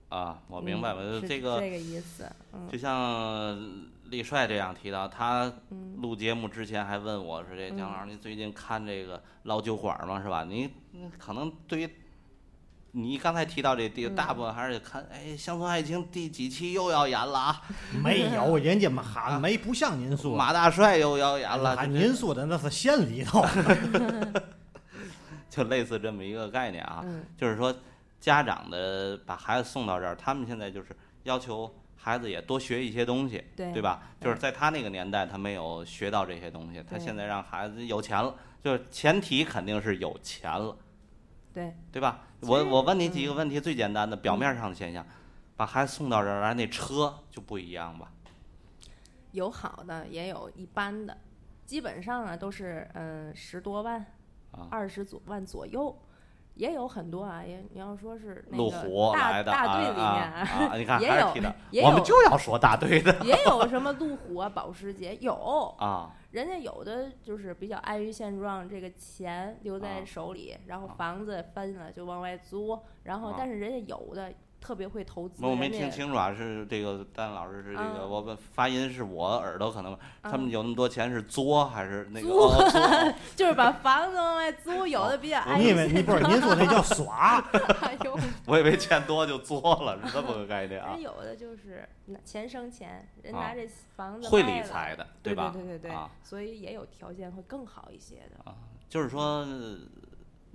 [0.09, 2.31] 啊，我明白了，这个这个意思。
[2.53, 3.59] 嗯就像
[4.11, 10.23] 李帅这样提到，他嗯录节目之前还问我说：“这姜老师，您最近看这个老酒馆吗？
[10.23, 10.45] 是吧？
[10.45, 11.91] 你你可能对于
[12.93, 17.63] 你刚才提到这大部分还是看，哎，《乡村爱情》第几期又要演了啊？
[18.05, 23.45] 没有，人家嘛哈没不像您说，马大帅又要演了，啊您说的那是县里头，
[25.51, 27.01] 就类似这么一个概念啊。
[27.05, 27.75] 嗯就是说，
[28.21, 31.69] 家长的把孩子送到这儿，他们现在就是要求
[32.05, 34.03] 孩子也多学一些东西，对对吧？
[34.21, 40.77] 就是在他那个年代，他没有学到这些东西，他现在让孩子有钱了，就是前提肯定是有钱了，
[41.55, 42.27] 对，对吧？
[42.41, 45.07] 我我问你几个嗯问题，最简单的表面上的现象，
[45.57, 48.13] 把孩子送到这儿来，那车就不一样吧？
[49.33, 51.17] 有好的也有一般的，
[51.65, 53.99] 基本上啊都是嗯十多万
[54.51, 55.99] 啊，二十左万左右。
[56.55, 60.77] 也有很多啊，也你要说是那路个虎大来的大队里面啊啊！
[60.77, 61.35] 你看也有
[61.71, 63.13] 也有我们就要说大队的。
[63.27, 65.35] 也有什么路虎啊、保时捷有，
[65.79, 66.15] 啊。
[66.31, 70.05] 人家有的就是比较安于现状，这个钱留在啊。
[70.05, 70.95] 手里，然后啊。
[70.97, 73.35] 房子分了就往外租，然后啊。
[73.37, 74.33] 但是人家有的
[74.65, 82.27] 特别会投资，我没听清楚啊，是这个丹老师是这个，嗯我们发音是我耳朵可能，他们嗯有那么多钱是作还是那个？
[82.27, 87.45] 租哦 就是把房子往外租，有的比较安你以为你不是您说那叫 耍？
[87.83, 91.03] 哎呦，我以为钱多就作了，是这么个概念啊人。
[91.03, 91.87] 有的就是
[92.25, 95.51] 钱生钱，人啊拿这房子会理财的，对吧？
[95.53, 98.51] 对对对对啊，所以也有条件会更好一些的。
[98.51, 98.57] 啊，
[98.89, 99.79] 就是说呃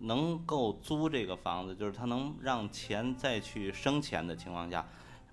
[0.02, 4.86] 能够租这个房子，就是他能让钱再去生钱的情况下，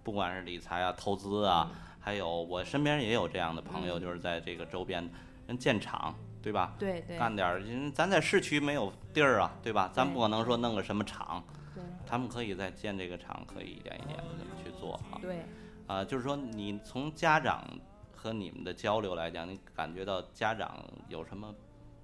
[0.02, 4.00] 不管是理财啊、投资啊，还有我身边也有这样的朋友，嗯。
[4.00, 5.08] 就是在这个周边
[5.46, 6.74] 人建厂，对吧？
[6.78, 7.18] 对对。
[7.18, 9.90] 干点儿，因为咱在市区没有地儿啊，对吧？
[9.92, 11.42] 咱不可能说弄个什么厂，
[11.74, 11.82] 对。
[12.06, 15.18] 他们可以在建这个厂，可以一点一点的这么去做哈。
[15.20, 15.44] 对，
[15.86, 17.64] 啊、就是说你从家长
[18.12, 21.54] 和你们的交流来讲，你感觉到家长有什么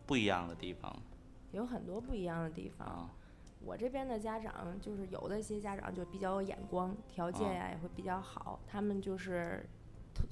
[0.07, 0.95] 不一样的地方
[1.53, 2.87] 有很多不一样的地方。
[2.87, 3.11] 啊？
[3.65, 9.65] 我这边的家长就是有的一些家长就比较有眼光，条件呀也会比较好，他们就是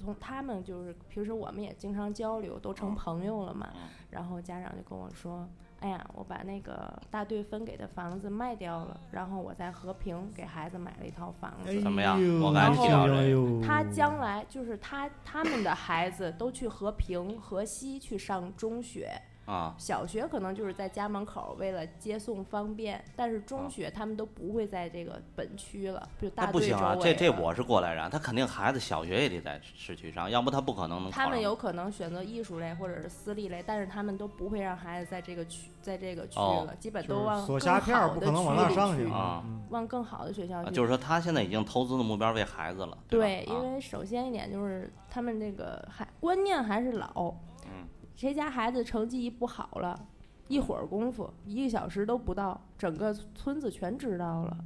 [0.01, 3.69] 从他们就是平时我们也经常交流，都成朋友了嘛。
[3.73, 3.81] 嗯
[4.11, 5.47] 然后家长就跟我说
[5.79, 11.69] ：“哎呀，我把那个大队分给的房子卖掉了，然后我在和平给孩子买了一套房子。
[11.69, 19.09] 哎怎么样我刚才提到这个哎呦他将来就是他他们的孩子都去和平、河西去上中学，
[19.45, 23.43] 啊，小学可能就是在家门口为了接送方便，但是啊。
[23.51, 39.43] 中学他们都不会在这个本区了，就大那不行啊，这这我是过来人，他肯定孩子小学也得在市区上，要不他不可能能他们有可能选择艺术类或者是私立类，但是他们都不会让孩子在这个区，在这个区哦了，基本都往更锁虾片儿好的不可能往那区里去上去啊。
[39.45, 40.69] 嗯往更好的学校去。
[40.69, 47.35] 啊就是说他现在已经投资的目标为孩子了，对，因为首先一点就是他们这个还观念还是老，嗯
[48.15, 50.07] 谁家孩子成绩一不好了，
[50.47, 54.57] 一会儿功夫一个小时都不到，整个村子全知道了，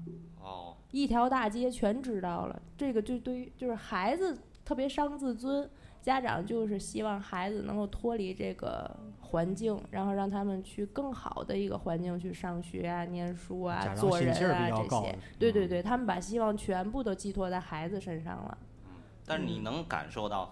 [0.42, 2.62] 哦，一条大街全知道了。
[2.78, 5.70] 这个就对于就是孩子特别伤自尊，
[6.02, 8.90] 家长就是希望孩子能够脱离这个
[9.22, 15.16] 环境，然后让他们去更好的一个环境去上学啊、念书啊做人啊这些比较高的。
[15.40, 18.58] 对对对，他们把希望全部都寄托在孩子身上了。
[18.88, 18.96] 嗯
[19.28, 20.52] 但是你能感受到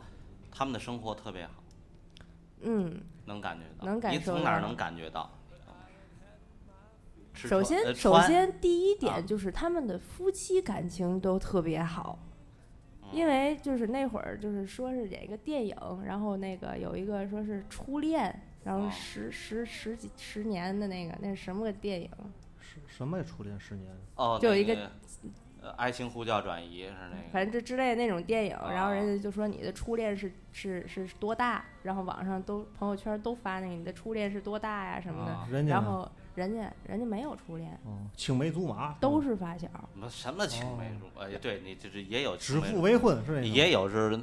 [0.51, 1.62] 他们的生活特别好，
[2.63, 5.29] 嗯，能感觉到，能感受到你从哪儿能感觉到？
[7.33, 8.27] 吃首穿呃先，首穿。
[8.27, 8.99] 先第一啊。
[8.99, 12.19] 点就是他们的夫妻感情都特别好，
[13.01, 13.09] 嗯。
[13.11, 18.91] 因为就是那会儿就是说是演一个电影，然后那个有一个说是初恋，然后哦。
[18.91, 22.09] 十十十几十年的那个那是什么个电影？
[22.59, 23.59] 什什么初恋？
[23.59, 23.91] 十年？
[24.15, 24.91] 哦，就有一个个
[25.63, 41.19] 呃爱情呼叫转移是那个，反正这之类的那种电影，然后人哦家就说你的初恋是是是多大，然后网上都朋友圈都发那个你的初恋是多大呀什么的，啊人家呢然后人家人家没有初恋，哦，青梅竹马都是是发小，什么什么青梅竹？
[41.19, 44.19] 哎，对你就是也有指青梅竹腹为婚是那种也有是，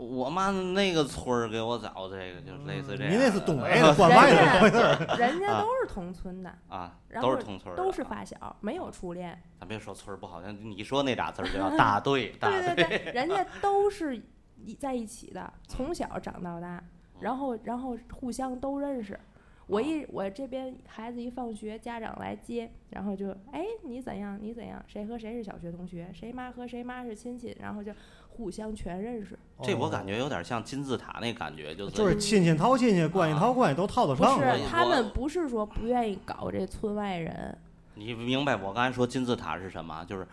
[0.00, 3.12] 我妈那个村儿给我找这个，就类似这样。
[3.12, 4.72] 你那是东北的的，关外的，人。
[4.72, 9.38] 家人家啊都是同村的，啊，都是同村的，都是啊发小，没有初恋。
[9.60, 14.16] 咱别说村儿不好听，你说那俩字儿就叫 大队，大对对对， 人家都是
[14.56, 16.82] 一在一起的，从小长到大，
[17.20, 19.18] 然后然后互相都认识。
[19.66, 27.92] 我一我这边孩子一放学，家长来接，然后就哎你怎样你怎样，谁和谁是小学同学，谁妈和谁妈是亲戚，然后就
[28.30, 29.38] 互相全认识。
[29.62, 34.56] 这我感觉有点像金字塔那感觉，就是就是亲戚套亲戚，关系套关系，都套得不是上了。
[34.70, 37.56] 他们不是说不愿意搞这村外人，
[37.94, 40.02] 你明白我刚才说金字塔是什么？
[40.08, 40.26] 就是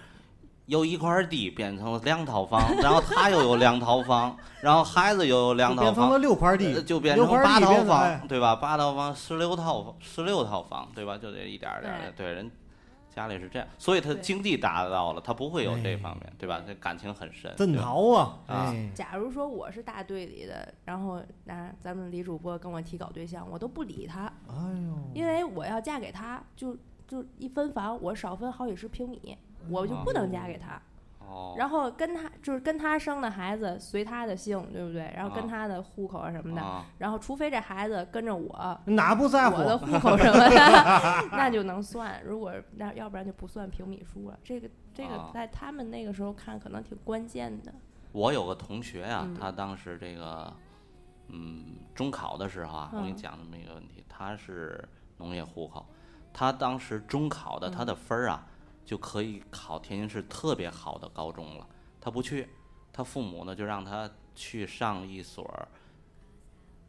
[0.67, 8.55] 由一块地变成了两套房， 然后他又有两套房，然后孩子又有两套房就变成了，六块呃地，就变成八套房，对吧？
[8.55, 11.17] 八套房，十六套房，十六套房，对吧？
[11.17, 12.49] 就这一点点的，对人
[13.17, 16.61] 家里是这样，所以他对经济达到了，他不会有这哎方面，对吧？
[16.65, 18.39] 他感情很深，真对吧好啊！
[18.45, 26.77] 啊哎，假如说我是大队里的，然后那咱们李主播跟我提搞对象，我都不理他，哎呦，因为我要嫁给他，就
[27.07, 29.35] 就一分房我少分好几十平米，
[29.67, 30.75] 我就不能嫁给他。
[30.75, 30.81] 哦，
[31.57, 35.11] 然后跟他就是跟他生的孩子随他的姓，对不对？
[35.15, 38.79] 然后跟啊他的户口啊什么的，啊然后除非这孩子跟着我。
[38.85, 39.63] 哪不在乎我？
[39.65, 42.21] 的户口什么的， 那就能算。
[42.23, 44.39] 如果那要不然就不算平米数了。
[44.43, 47.73] 这个这个啊在他们那个时候看可能挺关键的。
[48.13, 50.51] 我有个同学啊、嗯他当时这个，
[51.27, 54.83] 嗯，中考的时候啊，我给你嗯讲这么一个问题，他是
[55.17, 55.85] 农业户口，
[56.33, 58.47] 他当时中考的他嗯的分儿啊，
[58.87, 61.67] 就可以考天津市特别好的高中了，
[61.99, 62.47] 他不去，
[62.93, 65.45] 他父母呢就让他去上一所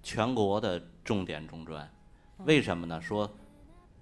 [0.01, 1.85] 全国的重点中专，
[2.39, 3.03] 嗯为什么呢？
[3.03, 3.29] 说，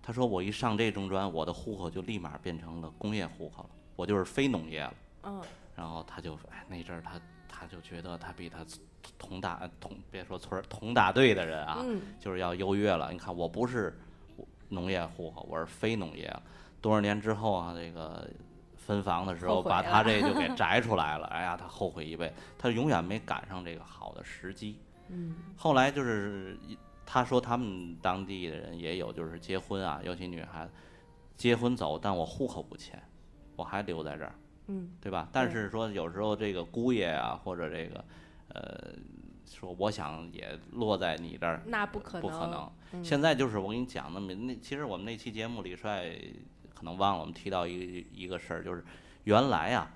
[0.03, 4.95] 他说我一上这中专，我的户口就立马变成了工业户口了，我就是非农业了。
[5.23, 5.43] 嗯，
[5.75, 8.59] 然后他就哎那阵儿他他就觉得他比他
[9.17, 13.11] 同大同别说村儿同大队的人啊，嗯就是要优越了。
[13.11, 13.99] 你看我不是
[14.69, 16.43] 农业户口，我是非农业了。
[16.87, 18.31] 多少年之后啊，这个
[18.77, 21.27] 分房的时候把他这就给摘出来了。
[21.35, 24.79] 哎呀，他后悔一辈子，他永远没赶上这个好的时机。
[25.09, 26.57] 嗯后来就是
[27.05, 30.71] 他说他们当地的人也有，就是结婚啊，尤其女孩子
[31.37, 33.03] 结婚走，但我户口不迁，
[33.57, 34.33] 我还留在这儿。
[34.69, 35.29] 嗯对吧？
[35.33, 38.05] 但是说有时候这个姑爷啊，或者这个
[38.55, 38.95] 呃，
[39.45, 42.23] 说我想也落在你这儿，那不可能。
[42.23, 42.71] 不可能。
[42.93, 46.17] 嗯现在就是我给你讲那么那，其实我们那期节目李帅
[46.77, 48.85] 可能忘了，我们提到一个一个事儿，就是
[49.25, 49.91] 原来啊，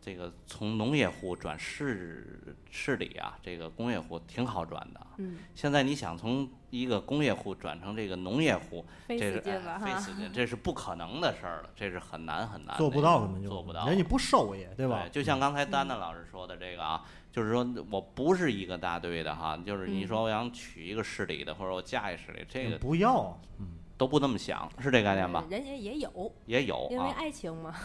[0.00, 5.06] 这个从农业户转市市里啊，这个工业户挺好转的。
[5.16, 9.98] 嗯，现在你想从一个工业户转成这个农业户，这是死劲了哎费哈。
[9.98, 15.08] 死劲， 这是不可能的事儿了，这是很难很难，做不到根本就做不到，人家不受也，对吧？
[15.10, 25.44] 就像刚才丹丹老师说的这个啊，就是说我不是一个大队的哈，就是你嗯说我想娶一个市里的，或者我嫁一市里，这个不要，嗯，都不那么想，是这概念吧？
[25.50, 27.76] 人家也有，也有因为啊，爱情嘛。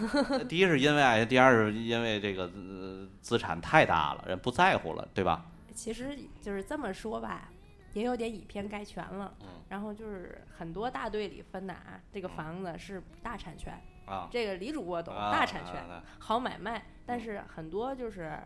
[0.47, 5.45] 第一是因为爱情，第二是因为这个呃资产太大了，人不在乎了，对吧？
[5.73, 7.49] 其实就是这么说吧，
[7.91, 9.33] 也有点以偏概全了。
[9.41, 15.83] 嗯然后就是很多大队里分的啊，这个房子是大产权，啊，这个李主播懂，啊大产权
[16.17, 16.81] 好买卖。
[17.05, 18.39] 但是很多就是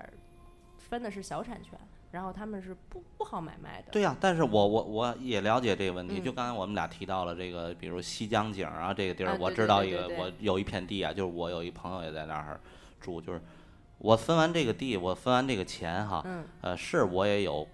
[0.80, 1.78] 分的是小产权，
[2.12, 3.91] 然后他们是不不好买卖的。
[3.91, 6.20] 对呀、但是我我我也了解这个问题。
[6.20, 12.60] 嗯就刚才我们俩提到了这个，比如西江景啊这个地儿，我知道一个，对对对我有一片地啊，就是我有一朋友也在那儿
[12.99, 13.41] 住，就是
[13.97, 17.68] 我分完这个地，我分完这个钱哈，嗯呃，是我也有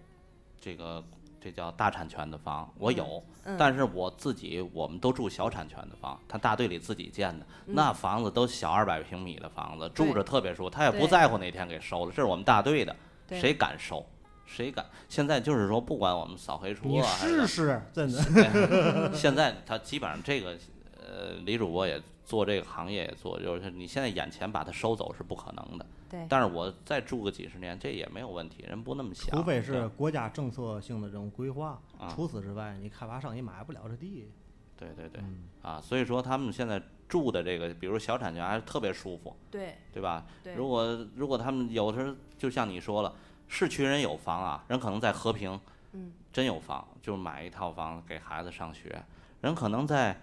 [0.60, 1.04] 这个
[1.40, 12.96] 这叫大产权的房，我有，嗯但是我自己我们都住小产权的房，他大队里自己建的，那房子都小二百平米的房子，住着特别舒服，他也不在乎哪天给收了，这是我们大队的，
[13.30, 14.06] 谁敢收？
[14.46, 14.86] 谁敢？
[15.10, 19.12] 现在就是说，不管我们扫黑除恶还是试试，真的。
[19.14, 20.58] 现在他基本上这个，
[21.00, 25.86] 呃，李主播也做这个行业也做，就是你现在眼前把它收走是不可能的。
[26.08, 29.36] 对但是我再住个几十年，这也没有问题，人不那么想。
[29.36, 34.30] 除非是国家政策性的这种规划，啊除此之外，你开发商也买不了这地。
[34.78, 40.26] 对对对，嗯啊，所以说他们现在住的这个，比如小产权还是特别舒服，对对吧？
[40.43, 43.16] 对如果如果他们有时候就像你说了，
[43.48, 45.60] 市区人有房啊，人可能在和平，
[45.93, 49.04] 嗯，真有房，就买一套房给孩子上学，
[49.41, 50.20] 人可能在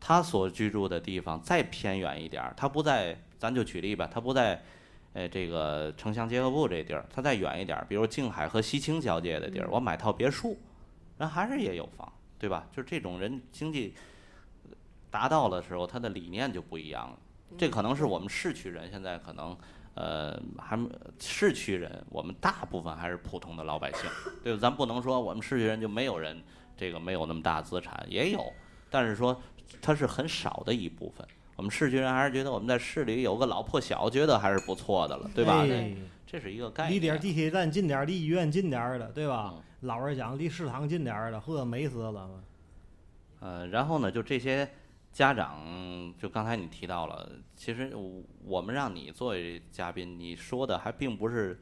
[0.00, 4.62] 他所居住的地方再偏远一点儿，他不在，咱就举例吧，他不在。
[5.16, 10.58] 呃，这个城乡结合部这地儿，他再远一点儿，比如静海和西青交界的地儿，我买套别墅，
[11.18, 12.66] 人还是也有房，对吧？
[12.72, 13.94] 就是这种人经济
[15.12, 17.16] 达到的时候，他的理念就不一样了。
[17.56, 19.56] 这可能是我们市区人现在可能，
[19.94, 20.88] 呃，还没
[21.18, 24.10] 市区人，我们大部分还是普通的老百姓，
[24.42, 24.58] 对吧？
[24.60, 26.42] 咱不能说我们市区人就没有人
[26.76, 28.52] 这个没有那么大资产，也有，
[28.90, 29.40] 但是说
[29.80, 31.26] 它是很少的一部分。
[31.56, 35.60] 我们市区人还是觉得我们在市里有个老破小，觉得还是不错的了，对吧？
[35.62, 35.94] 哎
[36.26, 36.94] 这是一个概念。
[36.94, 39.62] 离点儿地铁站近点儿，离医院近点儿的，对吧嗯？
[39.82, 42.28] 老实讲，离食堂近点儿的，呵，美死了。
[43.38, 44.68] 呃，然后呢，就这些
[45.14, 51.56] 家长，就刚才你提到了，其实我我们让你作为嘉宾，你说的还并不是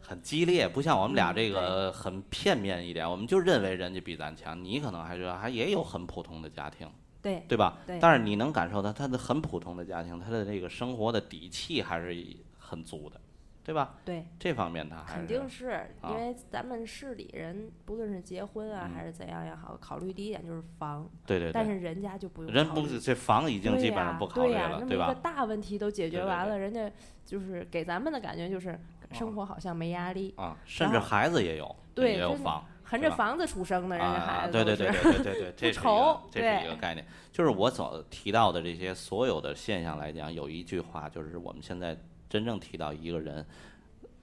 [0.00, 6.88] 很激烈，不像我们俩嗯这个很片面一点，我们就认为人家比咱强，你可能还觉得还也有很普通的家庭，
[7.20, 7.76] 对对吧？
[7.86, 7.98] 对。
[8.00, 12.26] 但是你能感受到他的很普通的家庭，他的这个生活的底气还是
[12.58, 13.20] 很足的，
[13.64, 13.94] 对吧？
[14.04, 15.68] 对，这方面他还肯定是
[16.02, 25.06] 啊因为咱们市里人，不论是结婚啊嗯还是怎样也好，考虑第一点就是房，对对对，但是人家就不用人不这房已经基本上不考虑了，对吧？
[25.06, 26.90] 那么一个大问题都解决对对对完了，人家
[27.24, 28.78] 就是给咱们的感觉就是
[29.12, 37.06] 生活好像没压力，啊，甚至孩子也有，对也有房，含对吧着房子出生的人家啊，孩子对对对对对对对，这是一愁个这是一个对概念。
[37.32, 41.96] 就是我所提到的这些所有的现象来讲，有一句话就是我们现在
[42.34, 43.46] 真正提到一个人，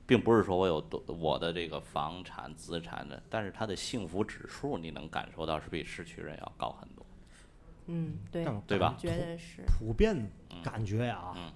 [0.06, 7.06] 并不是说我有多我的这个房产资产的，但是他的幸福指数你能感受到是比市区人要高很多。
[7.86, 10.30] 嗯，对，对吧觉得是，普遍
[10.62, 11.54] 感觉呀嗯，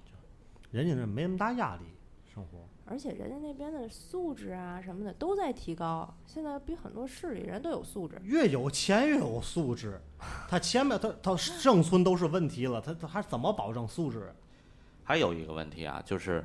[0.72, 1.84] 人家那没那么大压力
[2.34, 2.66] 生活。
[2.86, 8.18] 而且人家那边的素质啊什么的都在提高，现在比很多市里人都有素质。
[8.24, 9.99] 越有钱越有素质，
[10.47, 14.34] 他前面他他生存都是问题了，他他还怎么保证素质？
[15.06, 16.43] 还有一个问题啊，就是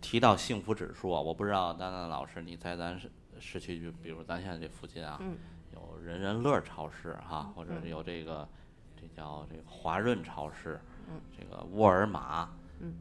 [0.00, 5.36] 提到幸福指数啊，我不知道丹丹老师你在咱市市区，就比如咱现在这附近啊，嗯
[5.74, 8.48] 有人人乐超市哈，或者是有这个
[8.96, 12.48] 这叫这个华润超市，嗯这个沃尔玛，
[12.78, 12.94] 嗯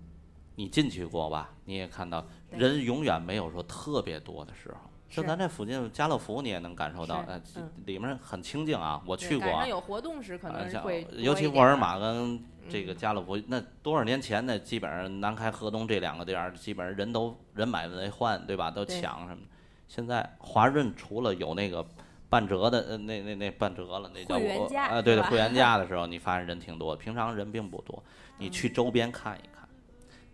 [0.56, 1.52] 你进去过吧？
[1.66, 4.80] 你也看到人永远没有说特别多的时候。
[5.10, 9.02] 就咱这附近家乐福，你也能感受到，是呃，嗯里面很清静啊。
[9.08, 12.40] 我去过啊，有活动时可能会尤其沃尔玛跟
[12.70, 14.58] 这个嗯家乐福，那多少年前呢？
[14.60, 18.70] 基本上南开、河东这两个地儿，基本上人都人买为换，对吧？
[18.70, 19.48] 都抢什么的。
[19.88, 21.86] 现在华润除了有那个
[22.30, 28.04] 半折的，呃，那那那半折了，那叫会员价啊，对对，会员价的 时候，你发现人挺多，平常人并不多。
[28.38, 29.68] 你嗯去周边看一看，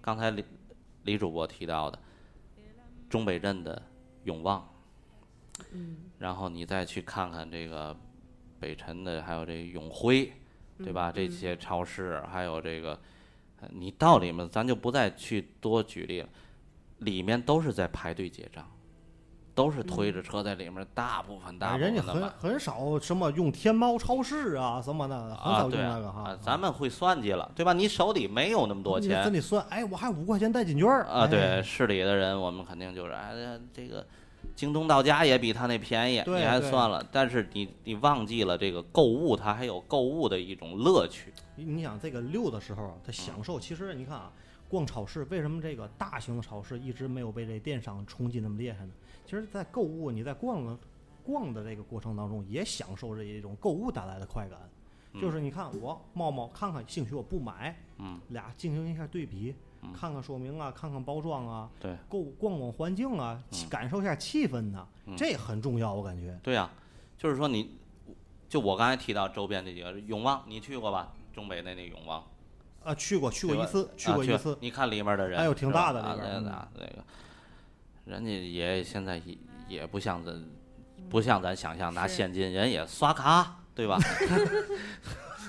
[0.01, 0.43] 刚才李
[1.03, 1.97] 李主播提到的
[3.09, 3.81] 中北镇的
[4.25, 4.67] 永旺，
[5.71, 7.95] 嗯，然后你再去看看这个
[8.59, 10.31] 北辰的，还有这永辉，
[10.83, 11.11] 对吧？
[11.11, 12.99] 这嗯些超市，还有这个
[13.61, 16.29] 呃你到里面咱就不再去多举例了，
[16.99, 18.65] 里面都是在排队结账，
[19.53, 26.37] 都是推着车在里面，大部分大部哎人家很很少什么用天猫超市啊什么的，很啊，少用那个哈啊。
[26.41, 27.71] 咱们会算计了，对吧？
[27.71, 34.05] 你手里没有那么多钱咱得算，哎，我还五块钱代金券儿啊，哎对，市里的人我们肯定就是哎呀这个。
[34.55, 41.33] 京东到家也比他那便宜，你还算了，但是你你忘记了这个购物，它还有购物的一种乐趣。
[41.55, 44.31] 你你想这个溜的时候啊，他享受，其实你看啊，
[44.67, 48.91] 逛超市为什么这个大型的超市一直没有被这电商冲击那么厉害呢？
[49.25, 50.77] 其实，在购物你在逛的
[51.23, 54.59] 逛的这个过程当中，也享受这一种购物带来的快感。
[55.19, 59.55] 就是你看我冒冒看看，兴许我不买，嗯，俩进行一下对比，
[59.85, 59.93] 嗯。
[59.93, 61.95] 看看说明啊，看看包装啊，对。
[62.09, 63.69] 购逛逛环境啊，嗯。
[63.69, 65.15] 感受一下气氛呐、嗯。
[65.17, 66.37] 这很重要，我感觉。
[66.43, 66.69] 对呀、
[67.17, 67.77] 就是说你，
[68.49, 71.11] 就我刚才提到周边这几个永旺，你去过吧？
[71.33, 72.23] 中北那那永旺，
[72.83, 77.03] 啊，去过去过一次，去啊过一次，你看里面的人，哎呦挺大的那个那个，
[78.05, 80.41] 人家也现在也也不像咱，
[81.09, 83.99] 不像咱想象拿现金，人也刷卡，对吧？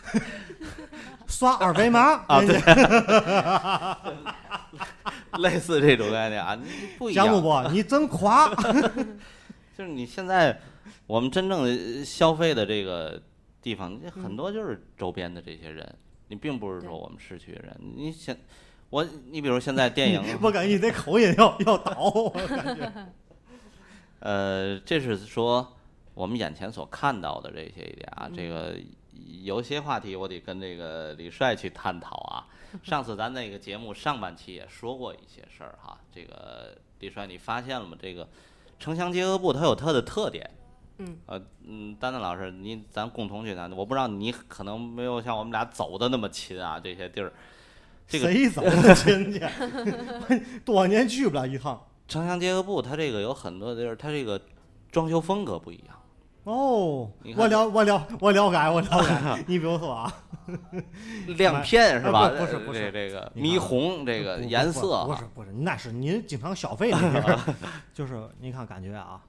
[1.27, 2.57] 刷二维码啊对
[5.43, 8.49] 类似这种概念啊，你不一样你真夸。
[9.77, 10.59] 就是你现在
[11.07, 13.21] 我们真正的消费的这个
[13.61, 15.95] 地方，这嗯很多就是周边的这些人，
[16.29, 17.77] 你并不是说我们市区的人。
[17.79, 18.35] 你现
[18.89, 22.91] 我，你比如现在电影，我感觉你这口音要要倒，我感觉。
[24.21, 25.77] 呃，这是说
[26.15, 28.75] 我们眼前所看到的这些一点啊，嗯这个
[29.43, 32.47] 有些话题我得跟这个李帅去探讨啊。
[32.83, 37.97] 上次咱那个节目上半期也说过一些事儿哈，这个李帅你发现了吗？
[38.01, 38.29] 这个
[38.79, 40.51] 城乡结合部它有它的特点。
[40.99, 47.33] 嗯，呃嗯，丹丹老师，你咱共同去谈，我不知道你可能没有像我们俩走的那么勤啊，这些地儿。
[48.09, 49.41] 这个谁走的亲去？
[50.65, 51.87] 多少年去不了一趟。
[52.09, 54.41] 城乡结合部它这个有很多地儿，它这个
[54.91, 55.97] 装修风格不一样。
[56.47, 59.45] 哦我了我了我了解我了解。
[59.49, 60.15] 你比如说啊，
[61.37, 62.21] 亮片是吧？
[62.21, 67.39] 啊不不是不是这这个霓虹这个颜色啊不是不是，那是您经常消费的。
[67.93, 69.21] 就是您看感觉啊，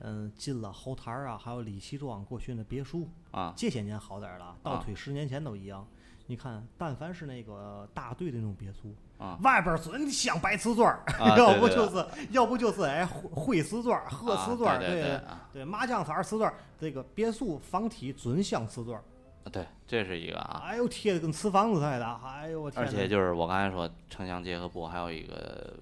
[0.00, 5.86] 嗯，进了后台儿啊，还有李启庄过去那别墅，啊这些年好点儿了，倒啊推十年前都一样。
[6.26, 15.20] 你看，但凡是那个大队的那种别墅，啊外边儿准镶白瓷砖儿，啊 要不就是要不就是哎灰灰瓷砖儿、褐瓷砖对对
[15.52, 19.02] 对麻将色儿瓷砖儿，这个别墅房体准镶瓷砖儿，
[19.50, 20.62] 对，这是一个啊。
[20.66, 22.88] 哎呦贴的跟瓷房子似的，哎呦我天而！
[22.88, 25.72] 且就是我刚才说城乡结合部还有一个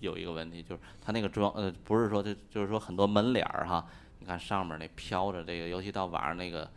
[0.00, 3.86] 有一个问题，就是它那个装呃不是说就就是说很多门脸儿哈，
[4.18, 6.68] 你看上面那飘着这个，尤其到晚上那个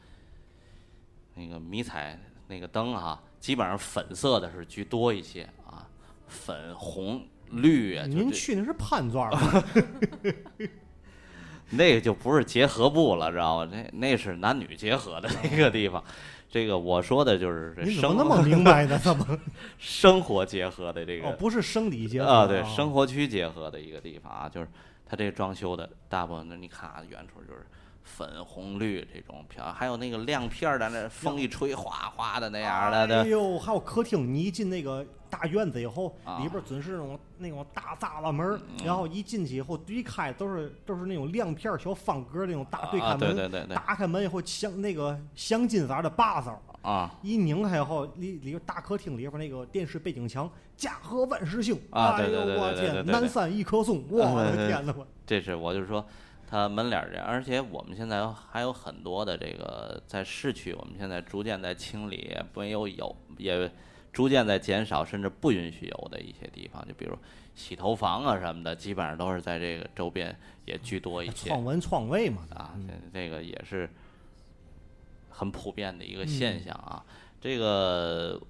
[1.34, 5.88] 那个迷彩那个灯哈，基本上粉色的是居多一些啊，
[6.28, 9.64] 粉红绿啊，您去那是潘庄儿吧？
[11.70, 13.72] 那个就不是结合部了，知道吗？
[13.72, 16.04] 那那是男女结合的那个地方。
[16.50, 18.98] 这个我说的就是这生那么明白呢？
[19.00, 19.38] 怎么？
[19.78, 24.68] 生活结合的这个哦，不是生理结合啊，对，生活区结合的一个地方啊，就是
[25.06, 27.66] 它这个装修的大部分的，你看啊，远处就是
[28.08, 56.06] 粉红绿这种漂，还有那个亮片儿的，那风一吹哗哗的那样的哎，呦，还有客厅，你一进那个大院子以后，啊里边准是那种那种大栅栏门然后一进去以后，一开都是都是那种亮片小方格儿那种大对啊，开门，对对对对打开门以后镶那个镶金色的把手，啊一拧开以后，里里边大客厅里边那个电视背景墙，家和万事兴，哎啊对对对呦我天，对对对对南山一棵松，我的对对天呐，我这是我就是说，
[56.50, 63.70] 它门脸儿这样，而且我们现在还有很多的这个在市区，我们现在逐渐在清理，没有有也
[64.14, 67.16] 逐渐在减少，甚至不允许有的一些地方，就比如
[67.54, 70.34] 洗头房啊什么的，基本上都是在这个周边
[70.66, 73.90] 也居多一些创文创卫嘛，啊，嗯这这个也是
[75.30, 77.04] 很普遍的一个现象啊。
[77.40, 78.42] 这个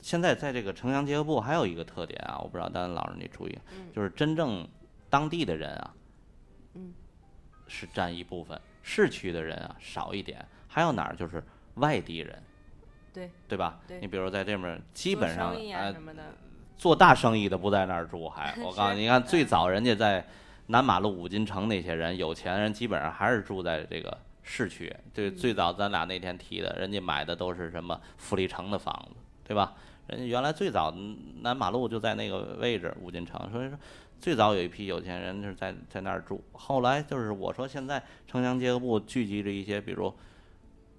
[0.00, 3.58] 现在在这个城乡结合部还有一个特点啊，我不知道丹丹老师你注意，
[3.94, 4.68] 就是真正
[5.08, 5.99] 当地的人啊，嗯，
[7.70, 11.42] 是占一部分，市区的人啊少一点，还有哪儿就是
[11.76, 12.42] 外地人，
[13.14, 13.78] 对，对吧？
[13.86, 15.94] 对你比如在这边儿基本上呃
[16.76, 20.26] 做大生意的不在那儿住，还 我告诉你，你看最嗯早人家在
[20.66, 24.94] 南马路五金城那些人，有钱人基本上还是住在这个市区。
[25.14, 29.74] 对，嗯最早咱俩那天提的，人家买的都是什么富力城的房子，对吧？
[30.10, 30.94] 人家原来最早
[31.42, 33.78] 南马路就在那个位置五金城，所以说
[34.20, 36.42] 最早有一批有钱人是在在那儿住。
[36.52, 40.12] 后来就是我说现在城乡结合部聚集着一些，比如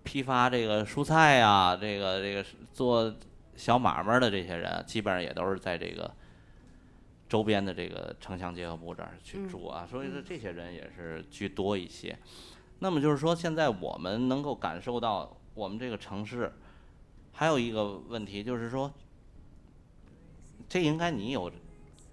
[0.03, 3.13] 批发这个蔬菜呀、这个这个做
[3.55, 6.09] 小买卖的这些人，基本上也都是在这个
[7.29, 12.17] 周边的这个城乡结合部这儿去嗯住啊，所以说这些人也是居多一些。
[12.79, 16.51] 那么就是说，现在我们能够感受到我们这个城市
[17.31, 18.91] 还有一个问题，就是说，
[20.69, 21.51] 这应该你有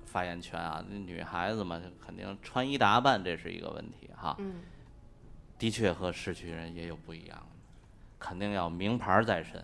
[0.05, 4.37] 发言权啊，那女孩子嘛，肯定穿衣打扮这是一个问题哈。
[4.39, 4.63] 嗯
[5.59, 7.47] 的确和市区人也有不一样，
[8.17, 9.61] 肯定要名牌在身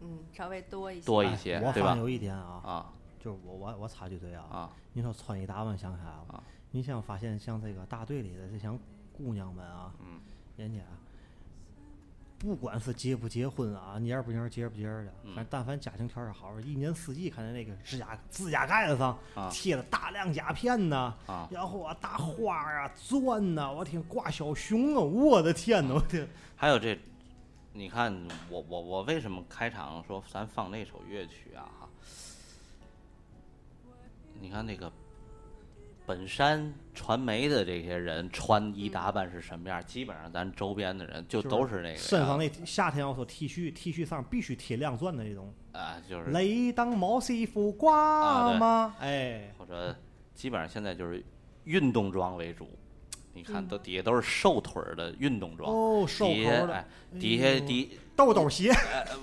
[0.00, 1.04] 嗯，稍微多一些。
[1.04, 1.94] 多一些，对吧？
[1.96, 8.70] 有一点啊，啊就是我我我插句嘴啊，啊你说穿衣打扮想起来了啊，你像发现像这个大队里的这些
[9.12, 10.18] 姑娘们啊，嗯
[10.56, 10.80] 人家
[12.40, 15.34] 不管是结不结婚啊，年不年、结不结的，嗯。
[15.34, 19.50] 反正但凡家庭条件好，一年四季看见那个指甲指甲盖子上啊。
[19.52, 21.46] 贴了大量甲片呐，啊。
[21.50, 26.26] 然后啊大花儿啊钻呐，我天挂小熊啊，我的天呐，我天，
[26.56, 26.98] 还有这，
[27.74, 28.10] 你看
[28.48, 31.68] 我我我为什么开场说咱放那首乐曲啊？
[31.78, 31.88] 哈，
[34.40, 34.90] 你看那个
[36.10, 39.80] 本山传媒的这些人穿衣打扮是什么样？
[39.86, 46.30] 基本上咱周边的人就都是那个身上那夏天要说 T 恤，T 恤上必须贴亮钻的那种，啊，就是。
[46.32, 48.58] 雷当毛西服啊挂对。
[48.58, 48.96] 吗？
[48.98, 49.94] 哎，或者
[50.34, 51.24] 基本上现在就是
[51.62, 52.68] 运动装为主。
[53.32, 56.84] 你看，都底下都是瘦腿儿的运动装，哦，瘦底下哎口的，
[57.20, 58.72] 底下底豆豆鞋，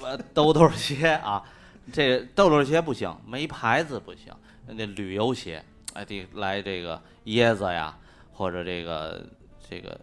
[0.01, 1.43] 呃兜兜鞋啊，
[1.91, 4.33] 这豆豆鞋不行，没牌子不行，
[4.65, 5.61] 那旅游鞋，
[5.97, 7.97] 哎，得来这个椰子呀，
[8.31, 9.25] 或者这个
[9.67, 9.99] 这个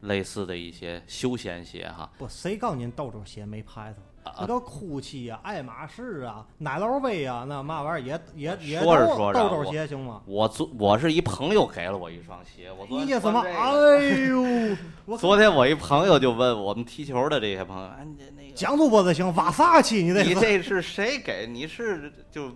[0.00, 2.10] 类似的一些休闲鞋哈。
[2.18, 4.00] 不，谁告诉您豆豆鞋没牌子？
[4.22, 10.20] 啊那都 GUCCI 啊、爱马仕啊、奶酪杯啊，那嘛玩意儿也也也说着都说着豆豆鞋行吗？
[10.26, 13.40] 我昨我是一朋友给了我一双鞋，我昨天意思吗？
[13.40, 14.76] 穿这个哎呦，
[15.06, 21.46] 我昨天我一朋友就问我们踢球的这些朋友，哎，你那个讲主播的行，瓦萨奇，你这你这是谁给？
[21.46, 22.54] 你是就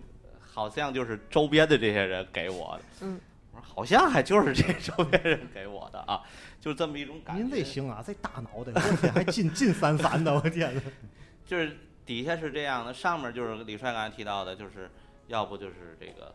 [0.54, 3.06] 好像就是周边的这些人给我的。
[3.06, 3.20] 嗯，
[3.52, 6.22] 我说好像还就是这周边人给我的啊，
[6.60, 7.42] 就这么一种感觉。
[7.42, 10.80] 您这行啊，这大脑袋，我天，还进进三三的，我天呐！
[11.44, 11.76] 就是
[12.06, 14.88] 底下是这样的，上面就是李帅刚才提到的，就是
[15.26, 16.32] 要不就是这个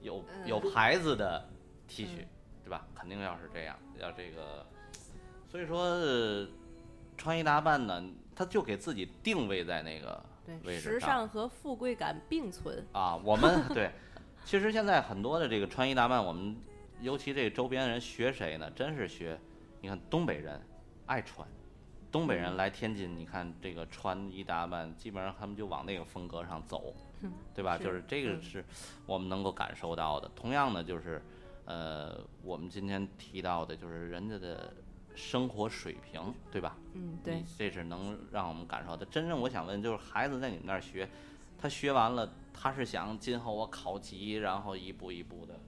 [0.00, 1.48] 有有嗯牌子的
[1.88, 2.28] T 恤，嗯
[2.64, 2.86] 对吧？
[2.94, 4.64] 肯定要是这样，要这个，
[5.50, 6.46] 所以说、呃
[7.18, 8.04] 穿衣打扮呢，
[8.34, 10.22] 他就给自己定位在那个位
[10.62, 12.84] 对，时尚和富贵感并存。
[12.92, 13.90] 啊，我们 对，
[14.44, 16.56] 其实现在很多的这个穿衣打扮，我们
[17.00, 18.70] 尤其这个周边人学谁呢？
[18.70, 19.38] 真是学，
[19.80, 20.60] 你看东北人
[21.06, 21.46] 爱穿，
[22.10, 26.94] 东北人来天津，你看这个穿衣打扮，基本上他们就往那个风格上走，
[27.54, 27.76] 对吧？
[27.76, 28.64] 就是这个嗯是
[29.04, 30.30] 我们能够感受到的。
[30.34, 31.20] 同样的，就是
[31.64, 34.72] 呃，我们今天提到的，就是人家的
[35.16, 36.76] 生活水平，对吧？
[36.92, 39.06] 嗯，对，这是能让我们感受到的。
[39.06, 41.08] 真正我想问，就是孩子在你们那儿学，
[41.58, 45.58] 他学完了，他是想今后我考级，然后一步一步的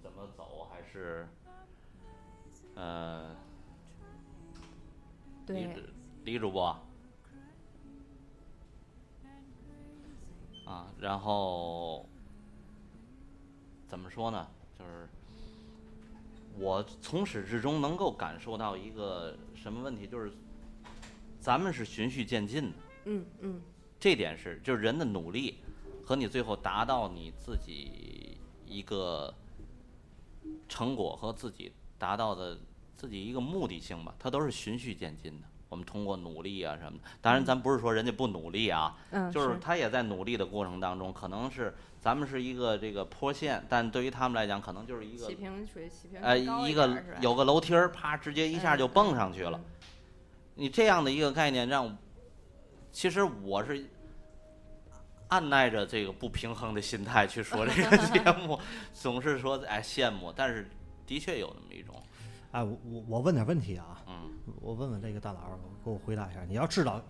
[0.00, 1.28] 怎么走，还是
[2.76, 3.34] 呃，
[5.48, 5.84] 李对，
[6.24, 6.64] 李主播
[10.64, 12.08] 啊，然后
[13.88, 14.46] 怎么说呢？
[14.78, 15.08] 就是
[16.58, 20.32] 我从始至终能够感受到一个什么问题，就是
[21.40, 22.76] 咱们是循序渐进的，
[23.06, 23.62] 嗯嗯，
[23.98, 25.58] 这点是就是人的努力
[26.04, 29.32] 和你最后达到你自己一个
[30.68, 32.58] 成果和自己达到的
[32.96, 35.46] 自己一个目的性吧，它都是循序渐进的。
[35.68, 39.56] 我们通过努力啊什么的，当然咱不是说人家不努力啊，嗯，就是。
[39.60, 49.58] 他也在努力的过程当中，可能是咱们是一个这个坡线，但对于他们来讲，可能就是一个起平水起平呃高一个点儿是吧有个楼梯儿，啪直接一下就嗯蹦上去了。
[49.58, 49.64] 嗯
[50.56, 51.96] 你这样的一个概念让，
[52.92, 53.82] 其实我是
[55.28, 58.58] 按耐着这个不平衡的心态去说这个节目，
[58.92, 60.68] 总是说哎羡慕，但是
[61.06, 61.94] 的确有那么一种，
[62.50, 64.30] 哎，我我我问点问题啊，嗯
[64.60, 66.44] 我问问这个大佬，给我回答一下。
[66.46, 67.02] 你要知道，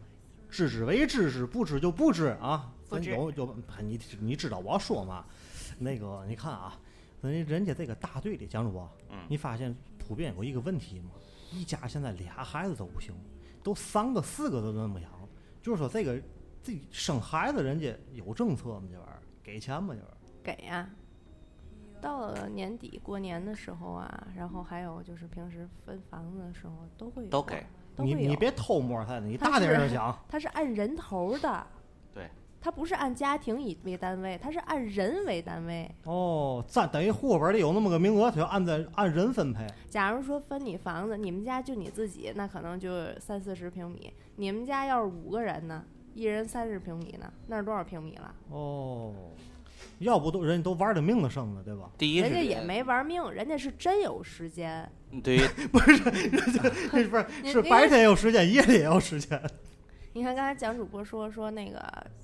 [0.49, 2.71] 知之为知之，不知就不知啊。
[2.91, 5.25] 咱有有你你知道我说嘛？
[5.79, 6.79] 那个你看啊，
[7.23, 11.11] 人人家这个大队里，蒋主播，嗯你发现普遍有一个问题吗？
[11.53, 13.15] 一家现在俩孩子都不行，
[13.63, 15.11] 都三个四个都那么养，
[15.63, 16.21] 就是说这个
[16.63, 18.83] 这生孩子人家有政策吗？
[18.91, 19.95] 这玩意儿给钱吗？
[19.95, 20.17] 这玩意儿？
[20.43, 20.89] 给呀、
[22.01, 27.67] 到了年底过年的时候啊，然后还有就是平时分房子的时候都会有啊都给，
[27.97, 30.19] 你都会有你别偷摸他，你大点是儿讲。
[30.29, 31.67] 他是按人头的，
[32.15, 32.31] 对，
[32.61, 35.91] 它不是按家庭以为单位，它是按人为单位。
[36.05, 39.67] 哦，咱等于户口本里有那么个名额，它就按在按人分配。
[39.89, 44.13] 假如说分你房子，你们家就你自己，那可能就三四十平米。
[44.37, 45.85] 你们家要是五个人呢，
[46.15, 48.35] 一人三十平米呢，那是多少平米了？
[48.51, 49.15] 哦，
[49.99, 51.91] 要不都人家都玩的命的生的，对吧？
[51.97, 54.87] 第一人家也没玩命，人家是真有时间。
[55.25, 55.39] 对
[55.73, 55.97] 不是
[57.09, 59.43] 不是是白天有时间，夜里也有时间。
[60.13, 61.81] 你看刚才蒋主播说说那个，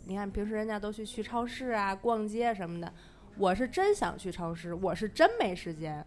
[0.07, 2.93] 你看平时人家都去去超市啊、逛街什么的，
[3.39, 6.05] 我是真想去超市，我是真没时间。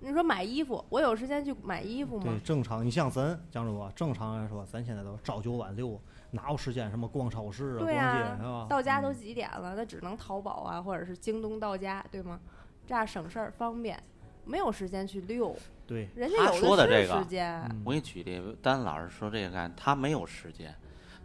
[0.00, 2.38] 你说买衣服，我有时间去买衣服吗对，？
[2.40, 2.84] 正常。
[2.84, 5.98] 你像咱蒋主播，正常来说，咱现在都朝九晚六，
[6.32, 8.66] 哪有时间什么逛超市啊、逛对街啊是吧？
[8.68, 9.74] 到家都嗯几点了？
[9.76, 12.40] 那只能淘宝啊，或者是京东到家，对吗？
[12.84, 13.96] 这样省事儿方便，
[14.44, 15.56] 没有时间去溜，
[15.86, 17.62] 对，人家有的这个时间。
[17.70, 20.74] 嗯我给你举例，丹老师说这个概念，他没有时间，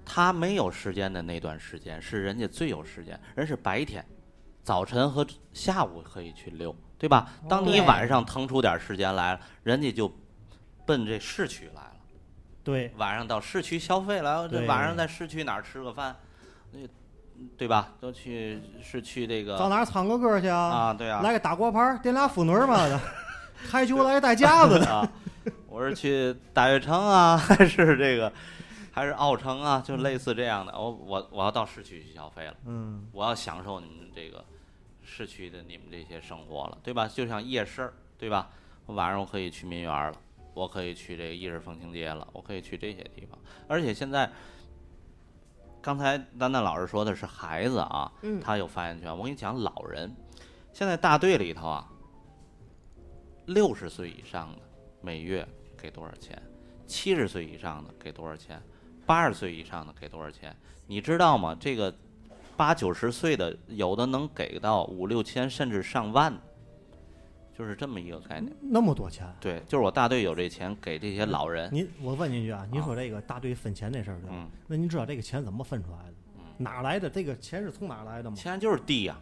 [0.10, 4.04] 他没有时间的那段时间是人家最有时间，人是白天，
[4.64, 7.30] 早晨和下午可以去溜，对吧？
[7.50, 10.10] 当你晚上腾出点时间来了，人家就
[10.86, 11.92] 奔这市区来了，
[12.64, 16.16] 对，晚上到市区消费来了，这晚上在市区哪儿吃个饭，
[16.72, 16.80] 那
[17.58, 17.90] 对吧？
[18.00, 20.58] 都去是去这个到哪儿唱个歌去啊？
[20.58, 23.00] 啊，对啊，来个大锅盘，点俩妇女嘛的，
[23.70, 24.88] 台球来带架子的。
[24.88, 25.12] 啊，
[25.68, 28.32] 我是去大悦城啊， 还是这个，
[28.98, 30.74] 还是奥城啊，就类似这样的。
[30.74, 34.44] 我我我要到市区去消费了，嗯，我要享受你们这个
[35.04, 37.08] 市区的你们这些生活了，对吧？
[37.08, 38.50] 就像夜市儿，对吧？
[38.88, 40.18] 晚上我可以去民园儿了，
[40.56, 43.38] 我可以去这个一日风情街了，我可以去这些地方。
[43.68, 44.28] 而且现在，
[45.80, 49.16] 刚才丹丹老师说的是孩子啊，嗯他有发言权。
[49.16, 50.12] 我跟你讲，老人
[50.74, 51.88] 现在大队里头啊，
[53.46, 54.62] 六十岁以上的
[55.02, 56.42] 每月给多少钱？
[56.88, 58.60] 七十岁以上的给多少钱？
[59.08, 60.56] 八十岁以上的给多少钱？
[60.86, 61.58] 你知道吗？
[61.60, 61.92] 这个
[62.56, 66.32] 八九十岁的有的能给到五六千，甚至上万，
[67.58, 68.54] 就是这么一个概念。
[68.62, 69.26] 那么多钱。
[69.40, 71.70] 对，就是我大队有这钱给这些老人。
[71.74, 74.36] 您，我问您一句啊，您说这个大队分钱这事儿，对吧？
[74.36, 76.14] 嗯那您知道这个钱怎么分出来的？
[76.58, 77.10] 哪来的？
[77.10, 78.36] 这个钱是从哪来的吗？
[78.36, 79.18] 钱就是地呀、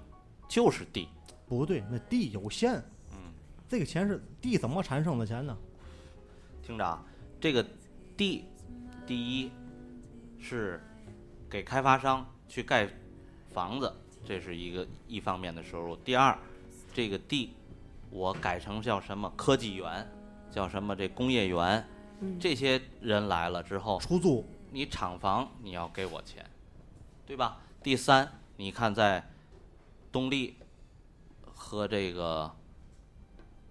[0.50, 1.08] 就是地。
[1.48, 2.74] 不对，那地有限。
[3.12, 3.32] 嗯，
[3.70, 5.56] 这个钱是地怎么产生的钱呢？
[6.64, 7.04] 听着啊，
[7.40, 7.64] 这个
[8.18, 8.46] 地，
[9.06, 9.52] 第一
[10.46, 10.80] 是
[11.50, 12.88] 给开发商去盖
[13.52, 13.92] 房子，
[14.24, 15.96] 这是一个一方面的收入。
[15.96, 16.38] 第二，
[16.94, 17.56] 这个地
[18.12, 20.08] 我改成叫什么科技园，
[20.52, 21.84] 叫什么这工业园，
[22.20, 24.46] 嗯这些人来了之后，出租。
[24.70, 26.46] 你厂房你要给我钱，
[27.26, 27.60] 对吧？
[27.82, 29.32] 第三，你看在
[30.12, 30.58] 东丽
[31.42, 32.56] 和这个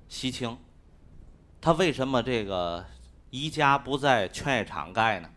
[0.08, 0.58] 西青，
[1.60, 2.84] 他为什么这个
[3.30, 5.30] 宜家不在劝业场盖呢？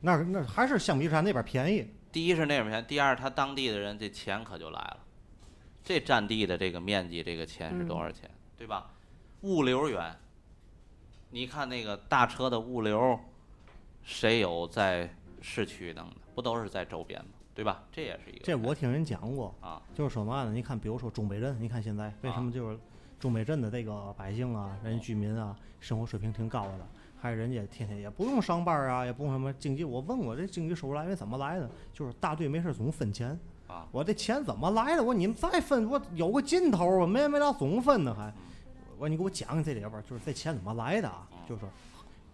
[0.00, 1.88] 那那还是橡皮山那边便宜。
[2.10, 4.98] 第一是那边便宜，第二他当地的人这钱可就来了，
[5.84, 8.90] 这占地的这个面积，这个钱是多少钱，对吧？
[9.42, 10.16] 物流园，
[11.30, 13.18] 你看那个大车的物流，
[14.02, 16.16] 谁有在市区弄的？
[16.34, 17.30] 不都是在周边吗？
[17.54, 17.84] 对吧？
[17.92, 20.52] 这也是一个这我听人讲过，啊，就是说嘛呢？
[20.52, 22.78] 你看，比如说中北镇，你看现在为什么就是
[23.18, 26.86] 中北镇的这个百姓啊，人家居民啊，生活水平挺高的，
[27.20, 29.84] 还是人家天天也不用上班啊，也不用什么经济。
[29.84, 33.38] 我问过这经济收入来源怎么来的，就是大队没事总分钱。
[33.66, 35.02] 啊我这钱怎么来的？
[35.02, 38.32] 我说你们再分，我有个尽头啊，没没了总分呢还。
[38.96, 41.28] 我说你给我讲讲这里边儿，就是这钱怎么来的啊？
[41.46, 41.68] 就是说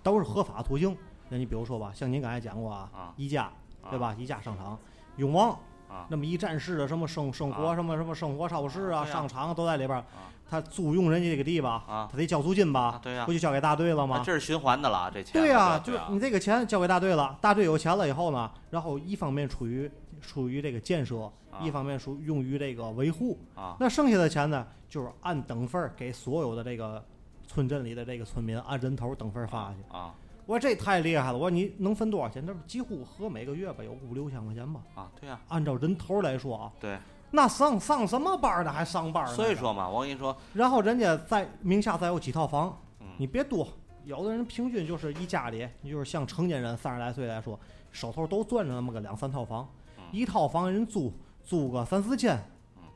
[0.03, 0.97] 都是合法途径。
[1.29, 3.51] 那你比如说吧，像您刚才讲过啊啊，宜家
[3.91, 4.15] 对吧？
[4.19, 4.79] 宜家商场、
[5.17, 5.59] 永旺
[5.95, 6.07] 啊。
[6.09, 7.75] 那么一站式的什么生生活啊。
[7.75, 10.05] 什么什么生活超市啊、商场都在里边儿。
[10.47, 12.09] 他租用人家这个地吧，啊。
[12.11, 13.25] 他得交租金吧啊，对呀。
[13.25, 14.23] 不就交给大队了吗？
[14.25, 19.91] 这是循环的了，这钱对呀、就是你这个钱交给大队了，大队有钱了以后呢，然后一方面出于
[20.21, 21.33] 出于这个建设，
[21.63, 23.77] 一方面属用于这个维护，啊。
[23.81, 27.03] 那剩下的钱呢，就是按等份儿给所有的这个
[27.47, 29.97] 村镇里的这个村民按人头等份儿发去。
[29.97, 30.15] 啊
[30.47, 32.45] 我说这太厉害了，我说你能分多少钱？
[32.45, 34.81] 那不几乎合每个月吧有五六千块钱吧？
[34.95, 36.99] 啊，对呀、按照人头来说啊，对，
[37.31, 38.71] 那上上什么班儿呢？
[38.71, 39.35] 还上班呢？
[39.35, 43.67] 所以说嘛，我跟你说，然后人家在名下再有几套房嗯，你别多，
[44.05, 47.59] 有的人平均就是一家里，你就是像成年人三十来岁来说，
[47.91, 49.67] 手头都攥着那么个两三套房，
[49.97, 51.11] 嗯一套房人租
[51.43, 52.39] 租个三四千，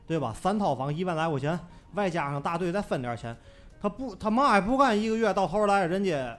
[0.05, 0.31] 对吧？
[0.33, 1.59] 三套房一万来块钱，
[1.95, 3.35] 外加上大队再分点钱，
[3.81, 6.37] 他不他嘛也不干，一个月到头来人家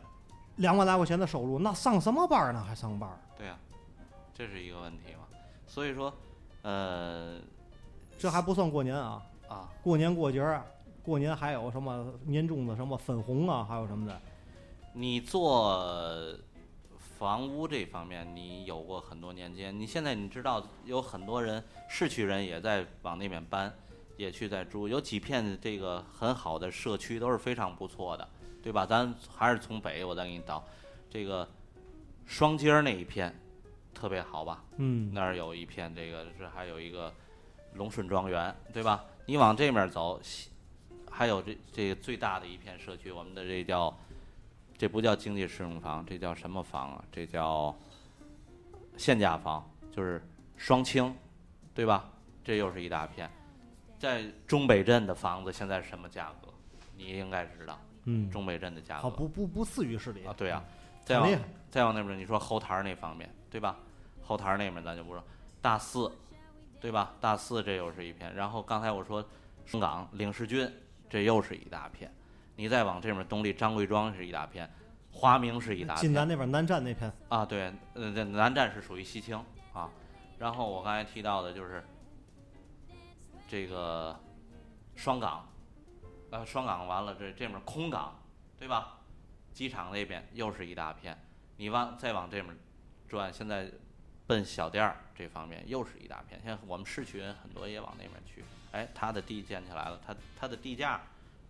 [0.61, 2.63] 两万来块钱的收入，那上什么班呢？
[2.63, 3.11] 还上班？
[3.37, 3.59] 对呀、
[4.33, 5.27] 这是一个问题嘛。
[5.67, 6.13] 所以说，
[6.63, 7.41] 呃
[8.19, 10.45] 这还不算过年啊，啊，过年过节
[11.03, 14.21] 过年还有什么年终的什么分红啊，还有什么的。
[14.93, 16.37] 你做
[17.19, 23.73] 房屋这方面，你有过很多年间，你现在你知道有很多人市区人也在往那边搬，
[24.19, 28.29] 也去在住，有几片这个很好的社区都是非常不错的，
[28.63, 28.85] 对吧？
[28.87, 30.65] 咱还是从北，我再给你导，
[31.09, 31.49] 这个
[32.27, 33.35] 双街儿那一片
[33.95, 34.65] 特别好吧？
[34.77, 37.13] 嗯，那儿有一片这个是还有一个
[37.75, 39.05] 龙顺庄园，对吧？
[39.27, 40.21] 你往这面走，
[41.11, 43.97] 还有这这个最大的一片社区，我们的这叫
[44.77, 47.05] 这不叫经济适用房，这叫什么房啊？
[47.13, 47.75] 这叫
[48.97, 50.23] 限价房，就是
[50.57, 51.15] 双清，
[51.75, 52.11] 对吧？
[52.45, 53.31] 这又是一大片。
[53.99, 56.49] 在中北镇的房子现在什么价格？
[56.97, 60.65] 你应该知道，嗯，中北镇的价格好不不不次于市里啊，对啊，
[61.05, 61.31] 再往
[61.71, 63.77] 再往那边，你说后台儿那方面，对吧？
[64.23, 65.23] 后台儿那边咱就不说，
[65.61, 66.11] 大四，
[66.81, 67.15] 对吧？
[67.21, 69.25] 大四这又是一片，然后刚才我说
[69.67, 70.71] 松岗领事军，
[71.09, 72.13] 这又是一大片。
[72.57, 74.71] 你再往这边东丽张贵庄是一大片，
[75.11, 79.37] 华明是一大晋片南那边南站那片，啊，对，呃，这南站是属于西青
[79.73, 79.91] 啊。
[80.39, 81.83] 然后我刚才提到的就是
[83.49, 84.19] 这个
[84.95, 85.49] 双港，
[86.31, 88.23] 呃，双港完了这这面空港，
[88.59, 88.99] 对吧？
[89.53, 91.19] 机场那边又是一大片，
[91.57, 92.57] 你往再往这面
[93.09, 93.69] 转，现在
[94.27, 96.41] 奔小店儿这方面又是一大片。
[96.41, 101.03] 现在我们市区人很多也往那边去，哎，他的地建起来了，他他的地价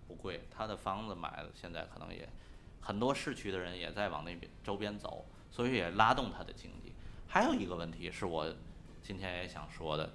[0.08, 2.26] 不贵，他的房子买的现在可能也
[2.80, 6.94] 很多市区的人也在往那边周边走，所以也拉动他的经济。
[7.28, 8.50] 还有一个问题是我
[9.02, 10.14] 今天也想说的，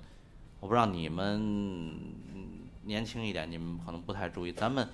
[0.59, 2.54] 我不知道你们
[2.85, 4.87] 年轻一点，你们可能不太注意，咱们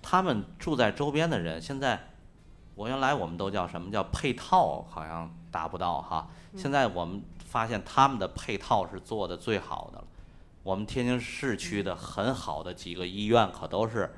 [0.00, 1.98] 他们住在周边的人，现在
[2.74, 6.28] 我原来我们都叫什么叫配套，好像达不到哈。
[6.56, 10.04] 现在我们发现他们的配套是做的最好的了。
[10.62, 14.14] 我们天津市区的很好的几个医院，可都是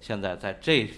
[0.00, 0.90] 现在在这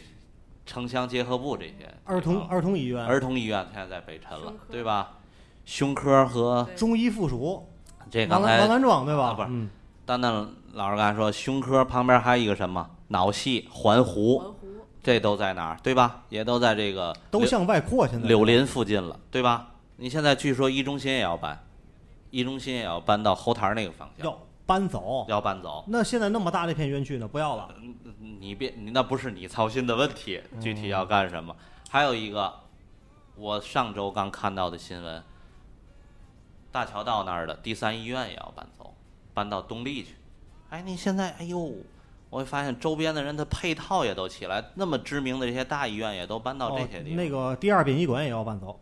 [0.65, 5.19] 城乡结合部这些儿童儿童医院、儿童医院现在在北辰了，对吧？
[5.65, 7.69] 胸科和中医附属、
[8.09, 9.27] 这刚才王才兰庄对吧？
[9.27, 9.69] 啊不是嗯，
[10.05, 14.55] 丹丹老师刚才说，胸科旁边还有一个什么脑系环湖，
[15.03, 15.79] 这都在哪儿？
[15.83, 16.25] 对吧？
[16.29, 19.69] 也都在这个柳都向外扩，现在柳林附近了，对吧？
[19.97, 21.65] 你现在据说一中心也要搬，
[22.31, 25.25] 一中心也要搬到后台那个方向，要搬走。
[25.31, 25.83] 要搬走。
[25.89, 27.71] 那现在那么大的一片园区呢，不要了。
[28.39, 31.57] 你别，你那不是你操心的问题，具体要干什么？
[31.89, 32.53] 还有一个，
[33.37, 35.23] 我上周刚看到的新闻，
[36.71, 38.93] 大桥道那儿的第三医院也要搬走，
[39.33, 40.17] 搬到东丽去。
[40.71, 41.73] 哎，你现在，哎呦，
[42.29, 47.17] 我会发现周边的人的配套也都起来，那么知名的这些大医院也都搬到这哦些地方。
[47.17, 48.79] 那个第二殡仪馆也要搬走，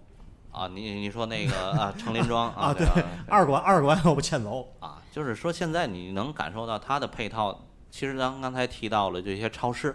[0.50, 2.86] 啊，你你说那个 啊，成林庄啊，啊对
[3.28, 4.66] 二馆二馆要不迁走。
[4.80, 7.60] 啊，就是说现在你能感受到它的配套，
[7.90, 9.94] 其实咱刚才提到了这些超市，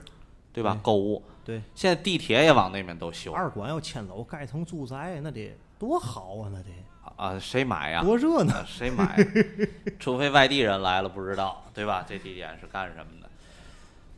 [0.53, 0.73] 对吧？
[0.75, 3.33] 对购物，对，现在地铁也往那边都修。
[3.33, 6.69] 二馆要迁走，盖成住宅，那得多好啊，那得
[7.19, 8.01] 啊，谁买呀？
[8.01, 8.53] 多热闹。
[8.53, 9.17] 啊谁买？
[9.99, 12.05] 除非外地人来了不知道，对吧？
[12.07, 13.29] 这地点是干什么的？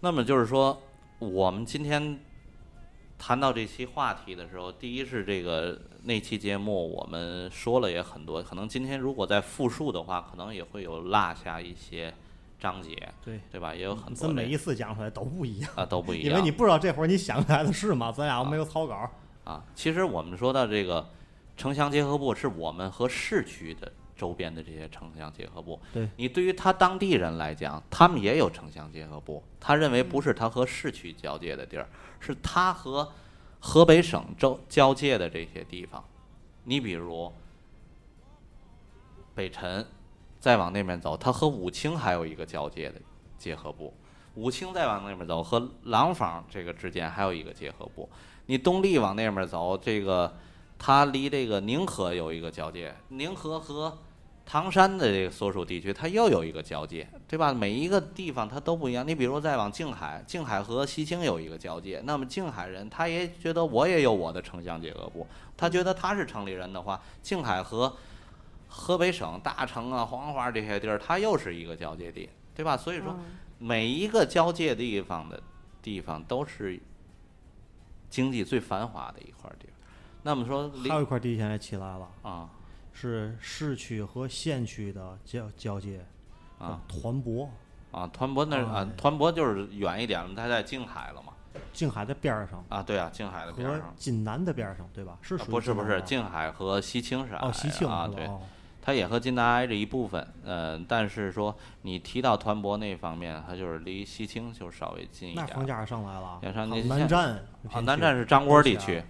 [0.01, 0.79] 那么就是说，
[1.17, 2.19] 我们今天
[3.17, 12.13] 谈到这期话题的时候，第一是这个那期节目我们说了也很多，可能今天如果再复述的话，可能也会有落下一些
[12.59, 12.95] 章节，
[13.25, 13.73] 对，对吧？
[13.73, 18.11] 也有很多每一次讲出来都不一样，啊都不一样， 因为你不知道这会儿你想起来的是吗？
[18.11, 19.09] 咱俩没有草稿。
[19.43, 21.03] 啊，其实我们说到这个
[21.62, 25.80] 城乡结合部，是我们和市区的周边的这些城乡结合部。
[25.93, 31.88] 对你对于他当地人来讲，他们也有城乡结合部，他认为不是他和市区交界的地儿，
[32.20, 33.07] 是他和
[33.59, 36.03] 河北省周交界的这些地方。
[36.64, 37.32] 你比如
[39.36, 39.86] 北辰，
[40.39, 42.99] 再往那边走，他和武清还有一个交界的
[43.38, 43.93] 结合部。
[44.34, 48.09] 武清再往那边走，和廊坊这个之间还有一个结合部。
[48.47, 50.36] 你东丽往那边走，这个
[50.84, 53.95] 它离这个宁河有一个交界，宁河和
[54.43, 57.53] 唐山的这个所属地区，它又有一个交界，对吧？
[57.53, 59.07] 每一个地方它都不一样。
[59.07, 67.95] 你比如再往静海，静海和西青有一个交界，那么静海人他也觉得我也有我的城乡结合部，他觉得他是城里人的话，静海和
[68.67, 72.75] 河北省大城啊、黄花这些地儿，它又是一个交界地，对吧？
[72.75, 73.25] 所以说，嗯
[73.59, 75.39] 每一个交界地方的
[75.79, 76.82] 地方都是
[78.09, 79.70] 经济最繁华的一块地方。
[80.24, 82.49] 那么说，还有一块地现在起来了，啊
[82.93, 86.05] 是市区和县区的交交界，
[86.59, 87.49] 啊团泊，
[87.91, 91.34] 啊，团泊那儿啊哎，团泊就是远一点了，它在静海了嘛。
[91.74, 93.93] 静海的边儿上啊，对啊，静海的边儿和上。
[93.97, 95.17] 津南的边儿上，对吧？
[95.22, 98.30] 是啊属于不是不是，静海和西青是哦，西青啊，对，
[98.82, 105.49] 它也和津南挨着一部分，呃，但是说你提到团泊那方面，它就是离西青就稍微近一点儿。
[105.49, 106.39] 那房价上来了。
[106.88, 107.32] 南站
[107.72, 109.03] 啊，南站是张窝地区，那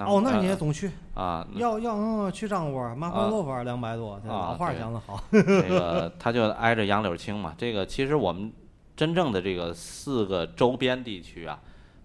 [0.00, 5.22] 哦，那呃你也总去，啊，要要嗯去张窝，麻啊婆豆腐两百多，这啊老话讲的好。
[5.30, 7.54] 这个它就挨着杨柳青嘛。
[7.56, 8.52] 这个其实我们
[8.96, 11.60] 真正的这个四个周边地区啊，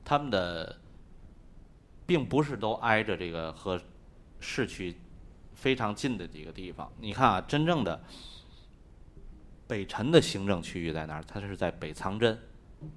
[0.05, 0.75] 他们的
[2.05, 3.79] 并不是都挨着这个和
[4.39, 4.95] 市区
[5.53, 6.91] 非常近的几个地方。
[6.99, 7.99] 你看啊，真正的
[9.67, 11.23] 北辰的行政区域在哪儿？
[11.27, 12.37] 它是在北仓镇。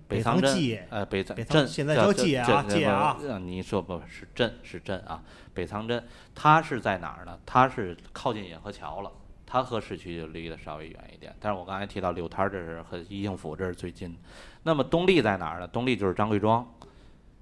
[0.09, 5.23] 北仓镇呃，北镇现在叫叫镇街啊镇不街啊呃你说不是镇是镇啊，
[5.53, 7.39] 北仓镇，它是在哪儿呢？
[7.45, 9.11] 它是靠近引河桥了，
[9.45, 11.35] 它和市区就离得稍微远一点。
[11.41, 14.17] 但是我刚才提到柳滩儿这是和宜兴府这是最近。
[14.63, 15.67] 那么东丽在哪儿呢？
[15.67, 16.65] 东丽就是张贵庄，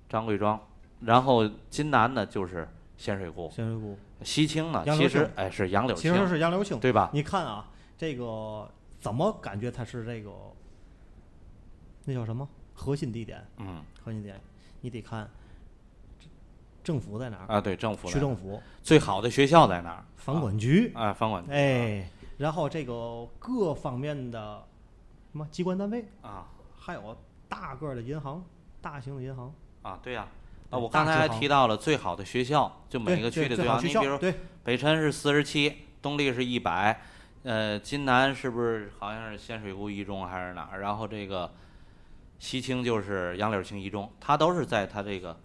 [0.08, 0.58] 张贵庄，
[1.00, 2.66] 然后金南呢就是
[2.96, 7.10] 咸水沽，咸水沽西青呢其实青哎是杨柳其实青，是杨柳青，对吧？
[7.12, 7.68] 你看啊，
[7.98, 10.30] 这个怎么感觉它是这个
[12.10, 13.46] 那叫什么核心地点？
[13.58, 14.38] 嗯核心点，
[14.80, 15.30] 你得看
[16.82, 20.04] 政府在哪儿，啊对，政府区政府、最好的学校在哪儿？
[20.16, 24.66] 房管局，啊，房管局哎，然后这个各方面的
[25.30, 27.16] 什么机关单位，啊还有
[27.48, 28.44] 大个儿的银行，
[28.80, 30.26] 大型的银行，啊对呀。
[30.70, 37.02] 啊，我刚才还提到了最好的学校，就每个区的最好你比如，对，北辰是四十七，东丽是一百，
[37.42, 40.80] 呃，金南是不是好像是仙水湖一中还是哪儿？
[40.80, 41.52] 然后这个
[42.40, 45.38] 西青就是杨柳青一中，它都是在它这个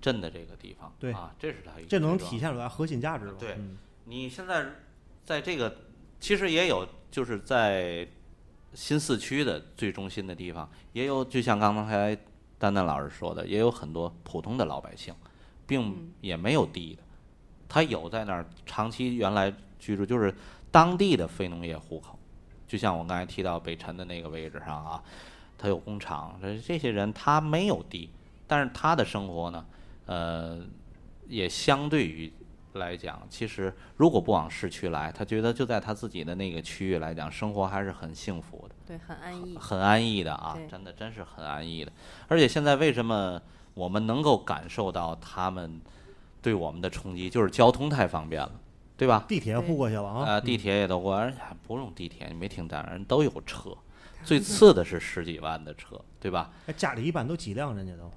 [0.00, 0.94] 镇的这个地方。
[1.00, 3.34] 对啊，这是它一个这能体现出来核心价值吗？
[3.40, 4.66] 对嗯你现在
[5.24, 5.74] 在这个
[6.20, 8.06] 其实也有，就是在
[8.74, 12.14] 新四区的最中心的地方，也有就像刚才
[12.58, 15.14] 丹丹老师说的，也有很多普通的老百姓，
[15.66, 17.02] 并嗯也没有地的，
[17.66, 20.34] 他有在那儿长期原来居住，就是
[20.70, 22.18] 当地的非农业户口。
[22.66, 25.02] 就像我刚才提到北辰的那个位置上啊，
[25.56, 28.10] 他有工厂，这这些人他没有地，
[28.46, 29.64] 但是他的生活呢，
[30.06, 30.60] 呃，
[31.28, 32.32] 也相对于
[32.74, 39.56] 来讲，其实如果不往市区来，他觉得就在他自己的那个区域来讲，生活还是很幸福的，对，很安逸。
[39.56, 41.92] 很安逸的啊，真的真是很安逸的。
[42.26, 43.40] 而且现在为什么
[43.74, 45.80] 我们能够感受到他们
[46.42, 48.52] 对我们的冲击，就是交通太方便了，
[48.96, 49.24] 对吧？
[49.28, 53.70] 地铁铺过去了啊，呃，地铁也都过，而且不用地铁，你没听咱人都有车，
[54.24, 56.50] 最次的是十几万的车，对吧？
[56.66, 58.10] 哎家里一般都几辆，人家都，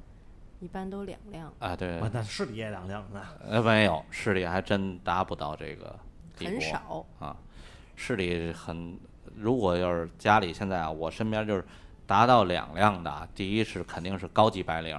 [0.60, 3.22] 一般都两辆，啊，对，啊，那市里也两辆呢。
[3.47, 5.99] 呃，没有，市里还真达不到这个
[6.38, 7.05] 地步很少。
[7.20, 7.36] 啊。
[7.95, 8.95] 市里很，
[9.36, 11.66] 如果要是家里现在啊，我身边就是
[12.05, 14.95] 达到两辆的啊，第一是肯定是高级白领，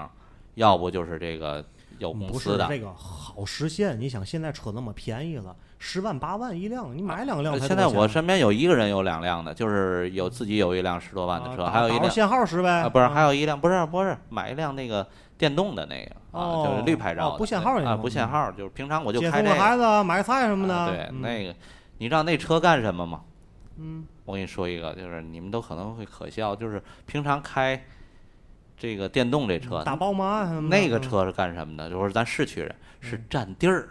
[0.56, 1.64] 要不就是这个
[1.98, 2.66] 有公不司的。
[2.66, 15.06] 是这个好实现，你想现在车那么便宜了，十万八万一辆，你买两辆现在我身边有一个人有两辆的，就是有自己有一辆十多万的车，啊还有一辆限号使呗，啊，不是，还有有一辆不是不是买一辆那个
[15.36, 19.54] 电动的那个啊，就是绿牌照不限号那啊，不限号，就是平常我就开这个。
[19.54, 21.54] 孩子啊买菜什么的，啊对，嗯那个
[21.98, 23.20] 你知道那车干什么吗？
[23.76, 27.80] 嗯，我跟你说一个，就是你们都可能会可笑，就是平常开
[28.76, 31.88] 这个电动这车，大宝马那个车是干什么的？
[31.88, 33.88] 就是咱市区人是占地儿，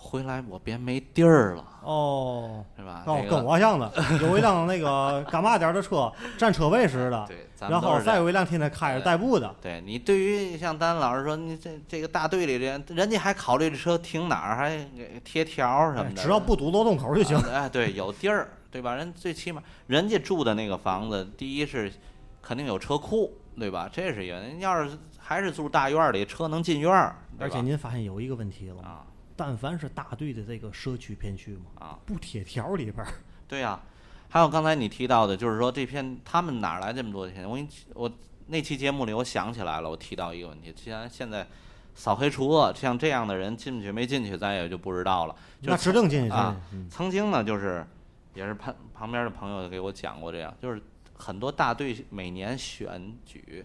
[0.00, 2.64] 回来我别没地儿了，哦。
[2.76, 3.02] 是吧？
[3.06, 3.92] 哦，跟我像的，
[4.22, 17.36] 有一辆那个干嘛点的车，占车位似的，对，然后再有一辆天天开着代步的，对你对于像丹老师说，你这这个大队里人，人家还考虑这车停哪儿，还给贴条什么的，哎只要不堵楼洞口就行。
[17.36, 18.94] 啊哎，对，有地儿，对吧？
[18.94, 21.92] 人最起码人家住的那个房子，第一是
[22.40, 23.90] 肯定有车库，对吧？
[23.92, 24.34] 这是一个。
[24.34, 29.02] 人要是还是住大院里，车能进院儿，而且您发现有一个问题了吗？
[29.38, 33.06] 啊但凡是大队的这个社区片区嘛，啊，不贴条里边儿，
[33.46, 33.80] 对呀、
[34.28, 37.48] 还有刚才你提到的，就是说这片他们哪来这么多钱？
[37.48, 38.10] 我给你我
[38.48, 41.46] 那期节目里我想起来了，我提到一个问题，既然现在
[41.94, 45.36] 扫黑除恶，像这样的人进去没进去，咱也就不知道了。
[45.62, 46.60] 就那指定进去啊。
[46.72, 47.86] 嗯曾经呢，就是
[48.34, 50.82] 也是旁旁边的朋友给我讲过这样，就是
[51.14, 53.64] 很多大队每年选举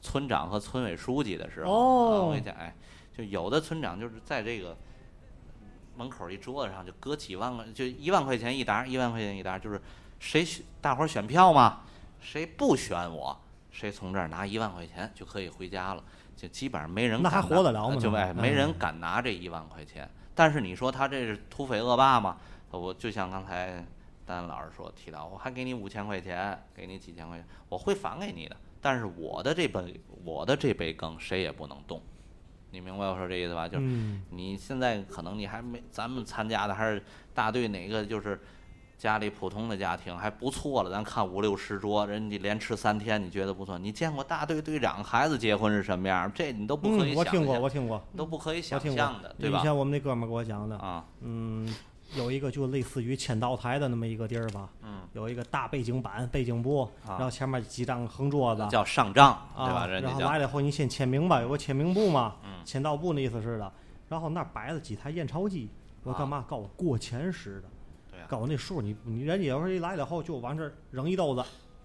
[0.00, 2.74] 村长和村委书记的时候，哦啊我跟你讲，哎，
[3.16, 4.76] 就有的村长就是在这个
[6.02, 9.80] 门口一桌子上就搁几万块，就一万块钱一沓，一万块钱一沓，就是
[10.18, 11.82] 谁选大伙儿选票嘛，
[12.20, 13.38] 谁不选我，
[13.70, 16.02] 谁从这儿拿一万块钱就可以回家了，
[16.36, 20.08] 就基本上没人那还活得了吗就哎，没人嗯敢拿这一万块钱。
[20.34, 22.36] 但是你说他这是土匪恶霸吗？
[22.70, 23.84] 我就像刚才
[24.26, 28.56] 丹老师说提到，我还给你五千块钱，给你几千块钱，我会返给你的。
[28.80, 32.02] 但是我的这杯我的这杯羹谁也不能动，
[32.72, 33.68] 你明白我说这意思吧？
[33.68, 37.02] 就是嗯，你现在可能你还没，咱们参加的还是
[37.34, 38.40] 大队哪个就是
[38.96, 43.78] 家里普通的家庭还不错了，咱看五六十桌，人家连吃三天，你觉得不错？
[43.78, 46.30] 你见过大队队长孩子结婚是什么样？
[46.34, 49.58] 这你都不可以嗯，想象，我听过，我听过，都不可以想象的，，对吧？
[49.58, 51.68] 以前我们那哥们儿给我讲的，啊，嗯，
[52.14, 59.86] 有一个就类似于签到台的那么一个地儿吧，嗯，有一个大背景板、背景布，啊然后前面几张横桌子，叫上账，对吧？
[59.86, 63.72] 然后来了以后你先签名吧，有个签名簿嘛，嗯签到簿那意思似的，
[64.08, 65.68] 然后那儿摆了几台验钞机，
[66.02, 66.44] 我干嘛？
[66.48, 67.68] 告我过钱使的，
[68.10, 71.42] 对啊告我那数你你人家有时候一来了以后就往这扔一兜子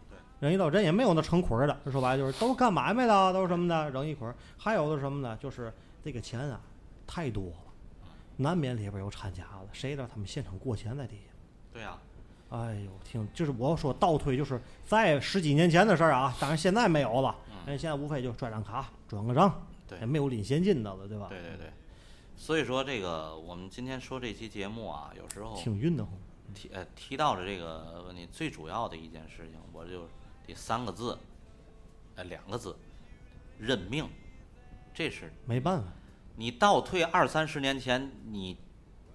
[0.09, 0.17] 对。
[0.39, 4.35] 扔一兜，人也没有那成捆儿的，说白了就是都是干买卖的，都是什么的，扔一捆儿。
[4.57, 5.37] 还有的什么呢？
[5.41, 5.73] 就是
[6.03, 6.59] 这个钱啊
[7.07, 7.66] 太多了，
[8.37, 11.33] 难免里边有掺假的，谁知道他们现场过钱在底下？
[11.73, 12.01] 对啊，
[12.49, 21.27] 哎呦，听，就是我说倒推，就是在十几年前的事儿啊，当然现在没有了，嗯人现在无非就拽张卡、转个账，对也没有领现金的了，对吧？
[21.29, 21.71] 对对对。
[22.35, 26.13] 所以说，这个我们今天说这期节目啊，有时候挺晕的慌。
[26.53, 30.07] 提呃提到了这个问题，最主要的一件事情，我就
[30.45, 31.17] 第三个字，
[32.15, 32.75] 呃两个字，
[33.59, 34.07] 认命。
[34.93, 35.87] 这是没办法，
[36.39, 38.55] 你倒退二三十年前，你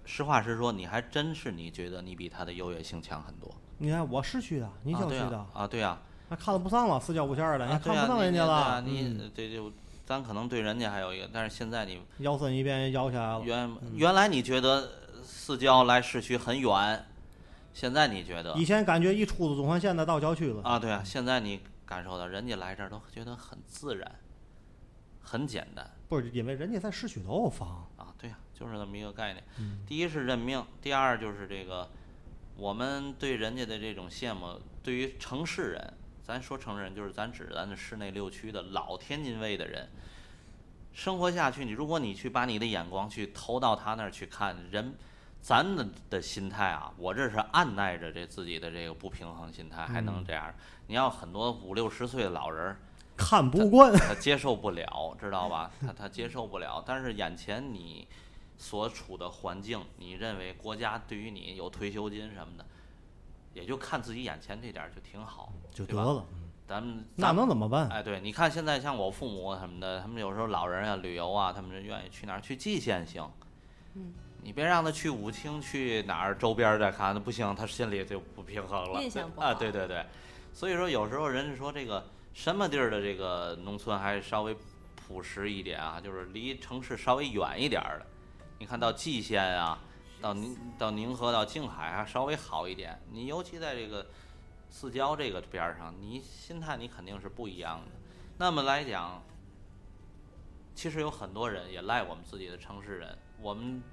[0.03, 3.49] 实话实说，你还真是你觉得你比他的优越性强很多。
[3.77, 8.81] 你看我市区的，你郊区的啊，啊对啊，那看了不上了，四郊五线儿的，啊啊你看不上人家了。
[8.81, 9.71] 你嗯这就
[10.05, 13.41] 咱可能对人家还有一个，但是现在你摇身一变摇起来了。
[13.41, 14.89] 原嗯原来你觉得
[15.23, 17.05] 四郊来市区很远，
[17.73, 24.11] 现在你觉得以前感觉一出了中环线的到郊区了，啊，对啊，现在你感受到人家来这儿都觉得很自然，
[25.21, 29.43] 很简单不是因为人家在市区都有房，啊，对啊，就是这么一个概念。
[29.59, 31.89] 嗯第一是认命，第二就是这个
[32.55, 35.93] 我们对人家的这种羡慕，对于城市人，
[36.23, 39.89] 咱说城市人就是咱指咱的市内六区的老天津卫的人。
[40.93, 44.93] 生活下去，你如果你去把你的眼光去投到他那儿去看人，
[45.41, 50.53] 咱的的心态啊，我这是按耐着这自己的这个不平衡心态，还能嗯这样。
[50.85, 52.79] 你要很多五六十岁的老人儿，
[53.15, 53.93] 看不惯。
[53.93, 55.71] 他接受不了，知道吧？
[55.81, 56.83] 他他接受不了。
[56.85, 58.07] 但是眼前你
[58.57, 62.65] 所处的环境，你认为国家对于你有退休金什么的，
[63.53, 67.89] 也就看自己眼前这点就挺好，就得了，嗯咱们那能怎么办？
[67.89, 72.41] 哎，对，你看现在像我父母什么的，他们有时候老人啊旅游啊，他们就愿意去哪儿？
[72.41, 73.29] 去蓟县行。
[73.95, 74.13] 嗯
[74.45, 79.01] 你别让他去武清，去哪儿周边再看，那不行，他心里就不平衡了。
[79.01, 80.05] 印象不啊，对对对，
[80.51, 84.55] 所以说有时候人家说这个什么地儿的这个农村还稍微
[84.95, 88.05] 朴实一点啊，就是离城市稍微远一点儿的。
[88.57, 89.79] 你看到蓟县啊，
[90.19, 92.99] 到宁到宁河到静海还稍微好一点。
[93.11, 94.05] 你尤其在这个
[94.69, 97.91] 四郊这个边儿上，你心态你肯定是不一样的。
[98.37, 99.21] 那么来讲，
[100.73, 103.83] 其实有很多人也赖我们自己的城市人，我们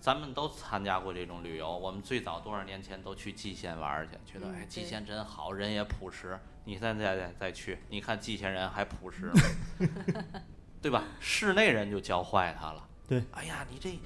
[0.00, 1.74] 咱们都参加过这种旅游。
[1.74, 6.38] 我们最早多少年前都去蓟县玩儿去，觉得嗯哎蓟县真好，人也朴实。
[6.64, 9.40] 你现在再再去，你看蓟县人还朴实吗？
[10.82, 11.04] 对吧？
[11.18, 12.86] 市内人就教坏他了。
[13.08, 13.98] 对，哎呀，你这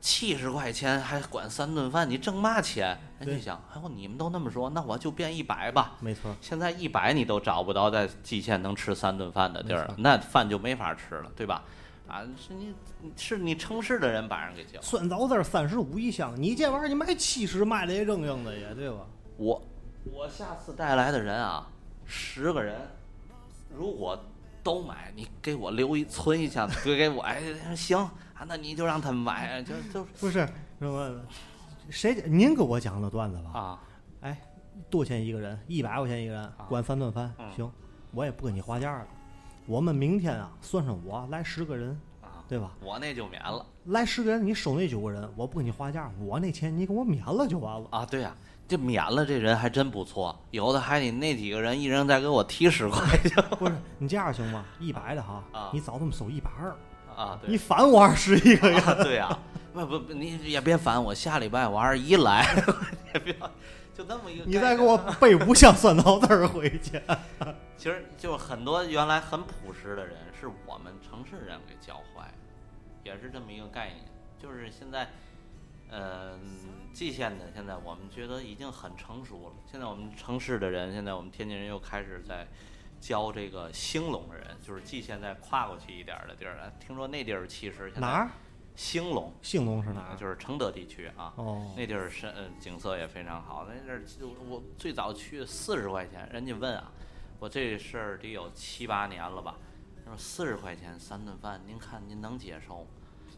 [0.00, 2.98] 七十块钱还管三顿饭，你挣嘛钱？
[3.18, 5.96] 人对家想，哎呦，你们都那么说，那我就变一百吧。
[6.00, 11.64] 没错，现在一百你都找不到在蓟县能吃三顿饭的地儿了，那饭就没法吃了，对吧？
[12.06, 12.74] 啊，是你
[13.16, 14.80] 是你城市的人把人给教。
[14.80, 18.98] 酸枣子三十五一箱，你这玩意儿你卖七十卖的也扔扔的也对吧？
[19.36, 19.60] 我
[20.12, 21.66] 我下次带来的人啊，
[22.04, 22.80] 十个人，
[23.76, 24.18] 如果
[24.62, 27.42] 都买，你给我留一存一下，给给我，哎，
[27.74, 31.20] 行啊，那你就让他们买，就就不是什么？
[31.90, 33.60] 谁您给我讲的段子吧？
[33.60, 33.82] 啊，
[34.22, 34.40] 哎，
[34.90, 35.58] 多钱一个人？
[35.68, 37.70] 一百块钱一个人，管三顿饭，嗯行，
[38.12, 39.06] 我也不跟你划价了。
[39.66, 41.90] 我们明天啊，算上我来十个人，
[42.22, 42.72] 啊对吧？
[42.80, 47.88] 我那就免了来十个人，你收那九个人，我不给你划价，我那钱你给我免了就完了。
[47.90, 48.34] 啊，对呀、
[48.68, 54.64] 这免了这人还真不错，有的还得那几个人一人再给我提十块钱 不是你这样行吗？
[54.80, 56.76] 一百的哈，啊你早他们收一百二，
[57.16, 58.82] 啊，对你返我二十一个呀？
[58.86, 59.38] 啊，对呀、
[59.72, 62.44] 不不不，你也别烦我，下礼拜我二十一来，
[63.14, 63.32] 也别
[63.94, 64.44] 就那么一个。
[64.44, 67.00] 你再给我，背五箱酸枣子儿回去。
[67.78, 74.04] 其实就是很多原来很朴实的人，是我们城市人给教坏的，也是这么一个概念。
[74.38, 75.08] 就是现在，
[75.88, 76.38] 呃，
[76.92, 79.54] 蓟县的现在我们觉得已经很成熟了。
[79.70, 82.46] 现在我们城市的人，现在我们天津人又开始在
[83.00, 86.72] 教这个兴隆人，就是蓟县再跨过去一点儿的地儿。
[86.80, 88.30] 听说那地儿其实现在哪儿？
[88.74, 90.16] 兴隆兴隆是哪儿？
[90.16, 91.32] 就是承德地区啊。
[91.36, 96.92] 哦，那地儿是呃景色也非常好，那地儿就我最早去四十块钱，人家问啊，
[97.38, 99.56] 我这事儿得有七八年了吧？
[100.04, 102.86] 他说四十块钱三顿饭，您看您能接受吗？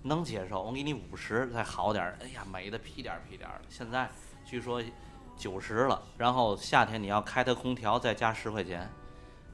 [0.02, 2.18] 能接受，我给你五十再好点儿。
[2.20, 3.64] 哎呀，美的屁颠儿屁颠儿的。
[3.68, 4.08] 现在
[4.44, 4.82] 据说
[5.36, 8.88] 九十了，然后夏天你要开它空调再加十块钱，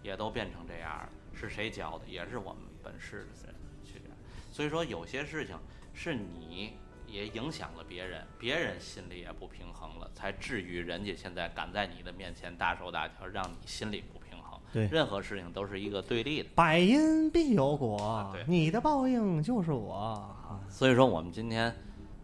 [0.02, 1.08] 也都变成这样了。
[1.32, 2.06] 是谁教的？
[2.06, 3.54] 也是我们本市的人
[3.84, 4.16] 去这样。
[4.52, 5.58] 所以说有些事情
[5.92, 6.76] 是你
[7.06, 14.23] 也影响了别人，别人心里也不平衡了，才至于人家现在敢在你的面前大手大脚，让你心里不。
[14.74, 16.48] 对任何事情都是一个对立的。
[16.54, 19.94] 百因必有果，啊对你的报应就是我。
[19.94, 21.72] 啊所以说，我们今天，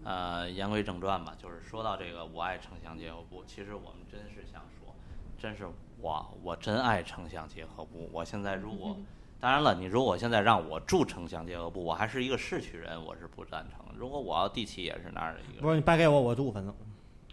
[0.02, 4.92] 呃，言归正传吧，就是说到这个我爱城乡结合部，其实我们真是想说，
[5.38, 5.64] 真是
[6.00, 8.10] 我我真爱城乡结合部。
[8.12, 8.96] 我现在如果，
[9.38, 13.84] 当然了，你如果现在让我住城乡结合部，我还是一个市区人，我是不赞成。
[13.96, 16.74] 如果我要地契也是那儿的一个，不是你白给我，我住，反正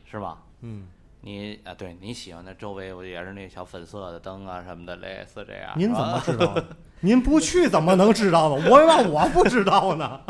[0.05, 0.43] 是吧？
[0.61, 0.87] 嗯，
[1.21, 5.73] 你啊，对你喜欢的周围，我也是那小粉色的灯啊什么的，类似这样。
[5.75, 6.63] 您怎么啊 知道？
[7.01, 8.69] 您不去怎么能知道呢？
[8.69, 10.21] 我让我不知道呢。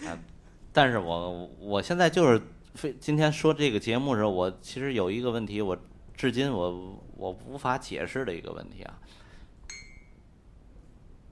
[0.72, 2.40] 但是我我现在就是
[2.74, 5.76] 非今天说这个节目的时候，我其实有一个问题，我
[6.16, 8.98] 至今我我无法解释的一个问题啊，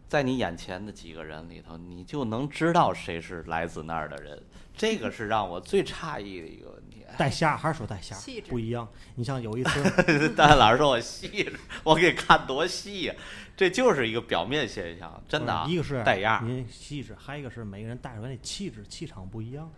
[0.08, 4.42] 在你眼前的几个人里头，你就能知道谁是来自那儿的人，
[4.74, 6.84] 这个是让我最诧异的一个问题。
[7.16, 8.16] 带虾还是说带虾
[8.48, 8.86] 不一样。
[9.14, 13.14] 你像有一次， 但老师说我细致，我给看多细呀、
[13.56, 19.70] 这就是一个表面现象，真的啊，一个是带样，您细致，还有一个是每个人带出来的气质气场不一样。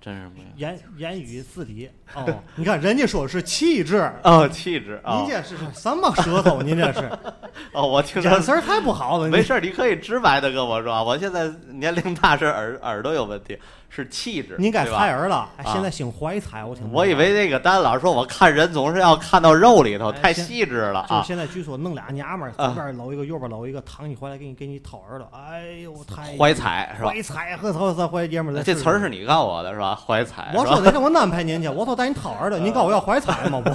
[0.00, 0.50] 真是不一样。
[0.56, 5.18] 言言语字理哦，你看人家说是气质，哦，气质啊！
[5.20, 6.62] 您这是什么舌头？
[6.62, 7.00] 您这是
[7.74, 9.28] 哦，我听说眼神儿太不好了。
[9.28, 13.58] 没事儿，你可以直白的跟我说啊，我现在年龄大是耳耳朵有问题，
[13.92, 21.20] 是气质，您该对吧猜儿了，现在兴怀才，我挺我以为那个丹老师说，我看人总是要看到肉里头，哎太细致了就。
[21.24, 27.10] 现在据说弄俩娘们儿，啊左边搂一个，右边搂一个，躺你怀来给你给你掏耳朵，哎呦太怀彩是吧？
[27.10, 29.94] 怀才和操操怀爷们儿的这词儿是是你告诉我的是吧？
[29.96, 33.60] 怀彩，我说的是我安排您去，我说带你掏耳朵，您告诉我要怀彩吗？
[33.60, 33.70] 不，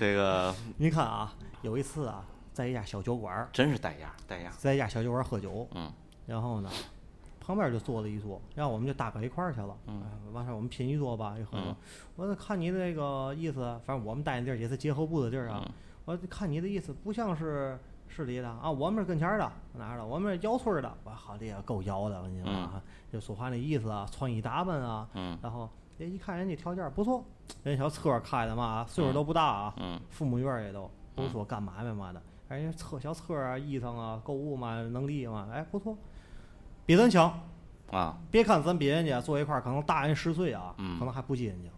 [0.00, 2.22] 这个 您看啊，有一次啊，
[2.54, 4.52] 在一家小酒馆，真是带样带样。
[4.56, 5.92] 在一家小酒馆喝酒，嗯
[6.26, 6.68] 然后呢，
[7.48, 11.56] 旁边就坐了一桌，然后我们就搭搁一块儿去了，嗯哎完事儿我们拼一桌吧，一喝
[12.14, 15.72] 我说看你这个意思，反正我们待的地儿也是结合部的地儿啊，嗯。
[16.04, 25.38] 我看你的意思不像是市里的啊，我们是跟前儿的哪儿的，我们是姚村儿的，我好这也够姚的，我跟你说啊，就说话那意思啊，穿衣打扮啊，嗯。
[25.42, 27.24] 然后哎一看人家条件不错，
[27.62, 35.96] 人家小车开的嘛，岁数都不大啊，嗯父母院儿也都不是说干买卖嘛的，人家车小车啊、衣裳啊、购物嘛、能力嘛，哎不错，
[36.88, 37.38] 比咱强。
[37.90, 41.68] 啊，别看咱比人家坐一块儿，可能大人十岁啊，嗯可能还不及人家。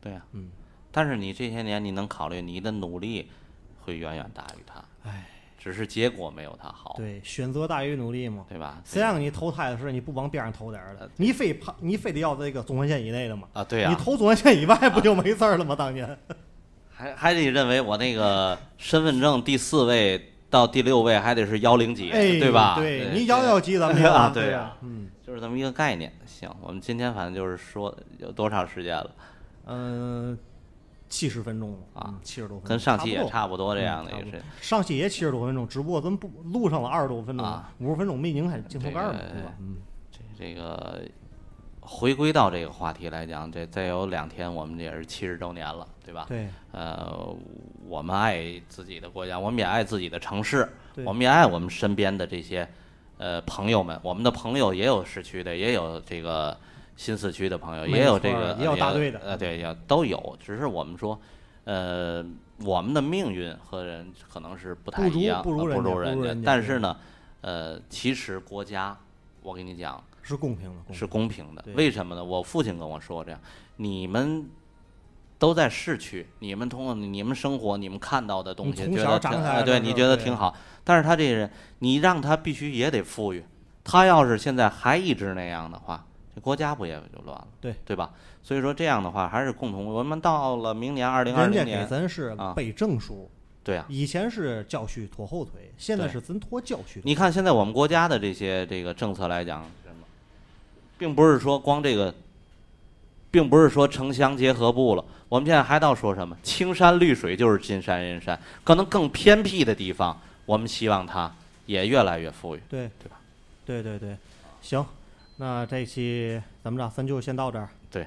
[0.00, 0.20] 对呀。
[0.32, 0.50] 嗯，
[0.90, 3.30] 但是你这些年，你能考虑你的努力
[3.84, 8.44] 会远远大于他，哎，只是结果没有他好，对，选择大于努力嘛。
[8.48, 8.80] 对吧？
[8.84, 11.12] 谁让你投胎的时候你不往边上投点儿呃的？
[11.16, 13.46] 你非怕你非得要这个中环线以内的嘛？
[13.52, 15.76] 啊，对呀、你投中环线以外不就没事儿了吗？
[15.76, 16.18] 当年。
[16.90, 22.76] 还还得认为我那个身份证第四位到第六位还得是幺零几，哎，对吧？
[22.76, 26.12] 对你幺幺几咱们有啊对呀啊嗯就是这么一个概念。
[26.24, 29.10] 行，我们今天反正就是说有多长时间了，
[29.66, 30.38] 嗯，
[31.08, 33.74] 七十分钟了啊七十多分钟，跟上期也差不多。
[33.74, 34.44] 这样的嗯差不多一个是。
[34.60, 39.52] 上期也七十多分钟，只不过咱们不录上了二十多分钟啊，五十分钟没拧开镜头盖儿嘛，对吧？
[39.58, 39.76] 嗯，
[40.12, 41.02] 这这个
[41.80, 46.24] 回归到这个话题来讲，这再有两天我们也是七十周年了，对吧？
[46.28, 47.36] 对，呃，
[47.88, 50.68] 我们爱自己的国家，我们也爱自己的城市，
[51.04, 52.66] 我们也爱我们身边的这些
[53.18, 53.98] 呃朋友们。
[54.04, 56.56] 我们的朋友也有市区的，也有这个
[56.96, 60.36] 新四区的朋友，也有这个也有大队的呃，对，也都有。
[60.38, 61.20] 只是我们说，
[61.64, 62.24] 呃，
[62.60, 66.96] 我们的命运和人可能是不太一样，不如人家呃不如人家但是呢，
[67.40, 68.96] 呃，其实国家，
[69.42, 71.64] 我跟你讲，是公平的，公是公平的。
[71.74, 72.24] 为什么呢？
[72.24, 73.40] 我父亲跟我说这样，
[73.76, 74.48] 你们
[75.38, 80.56] 都在市区，你们通过你们生活，你们看到的东西，觉得挺哎，长起来的对，你觉得挺好。
[80.82, 81.50] 但是他这个人，
[81.80, 83.44] 你让他必须也得富裕。
[83.84, 86.04] 他要是现在还一直那样的话，
[86.34, 87.46] 这国家不也就乱了？
[87.60, 88.10] 对对吧？
[88.42, 89.84] 所以说这样的话，还是共同。
[89.84, 93.30] 我们到了明年二零二人家给零年，咱是啊背证书，
[93.62, 97.02] 对啊，以前是教训拖后腿，现在是咱拖教训。
[97.04, 99.64] 你看现在我们国家的这些这个政策来讲，
[100.98, 102.14] 并不是说光这个，
[103.36, 105.04] 并不是说城乡结合部了。
[105.28, 111.30] 我们现在还到说什么青山绿水就是金山银山，可能更偏僻的地方，我们希望它
[111.66, 112.62] 也越来越富裕。
[112.66, 113.20] 对对吧？
[113.66, 114.16] 对对对，
[114.62, 114.82] 行，
[115.36, 117.68] 那这一期咱们这，咱就先到这儿。
[117.90, 118.06] 对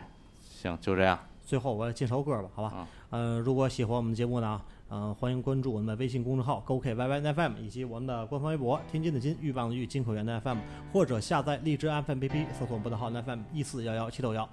[0.60, 1.20] 行，就这样。
[1.46, 2.70] 最后我进首歌吧，好吧？
[2.76, 10.58] 啊嗯、如果喜欢我们节目呢，嗯、欢迎关注我们的微信公众号 “GoKYYFM” 以及我们的官方微博“天津的津，欲望的欲，金口源的 FM”，
[10.92, 14.50] 或者下载荔枝 FM APP 搜索我们的号 FM 一四幺幺七六幺。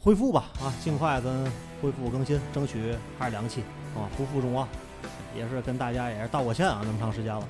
[0.00, 1.52] 恢复吧啊，尽快咱
[1.82, 3.62] 恢复更新，争取还是两期
[3.94, 4.66] 啊，不负众望。
[5.36, 7.46] 也是跟大家也是道过歉啊，那么长时间了，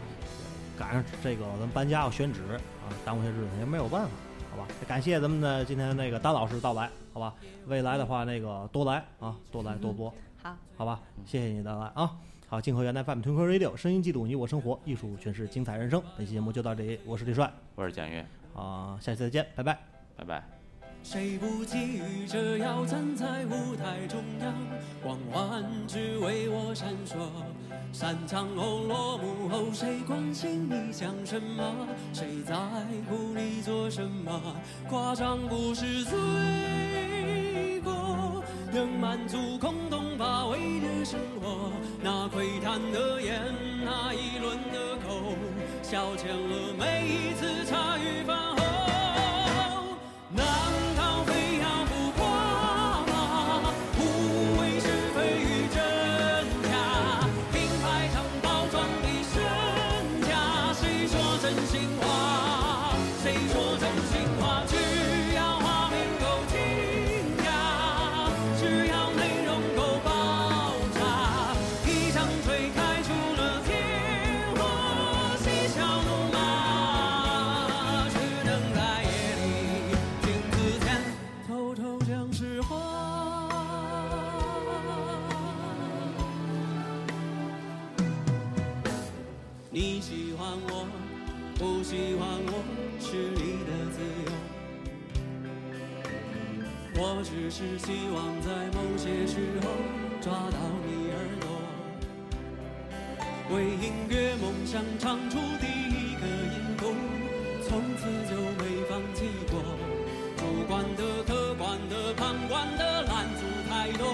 [0.77, 4.11] 赶上这个咱搬家要选址啊，耽误些日子也没有办法，
[4.51, 4.67] 好吧？
[4.87, 7.35] 感谢咱们的今天那个丹老师到来，好吧？
[7.67, 10.13] 未来的话那个多来啊，多来多播，
[10.43, 11.01] 好，好吧？
[11.25, 12.17] 谢谢你的来啊。
[12.49, 16.03] 好，金河原来 FM 屯科 Radio 声音记录你我生活，艺术诠释精彩人生。
[16.17, 19.79] 本期节目就到这里，我是李帅我是蒋越，啊，下期再见，拜拜。
[20.17, 20.58] 拜拜。
[21.03, 24.55] 谁不急于着要站在舞台中央，
[25.03, 27.17] 光环只为我闪烁。
[27.93, 31.87] 散场后落幕后，谁关心你想什么？
[32.13, 32.55] 谁在
[33.09, 34.55] 乎你做什么？
[34.89, 41.73] 夸张不是罪过，能满足空洞乏味的生活。
[42.03, 43.41] 那窥探的眼，
[43.83, 45.35] 那一轮的口，
[45.83, 48.58] 消遣了每一次茶余饭后。
[97.51, 99.71] 只是希望在某些时候
[100.21, 101.49] 抓到你耳朵，
[103.57, 106.95] 为音乐梦想唱出第一个音符，
[107.67, 109.63] 从此就没放弃过。
[110.37, 114.05] 主观的、客观的、旁观的拦阻太多，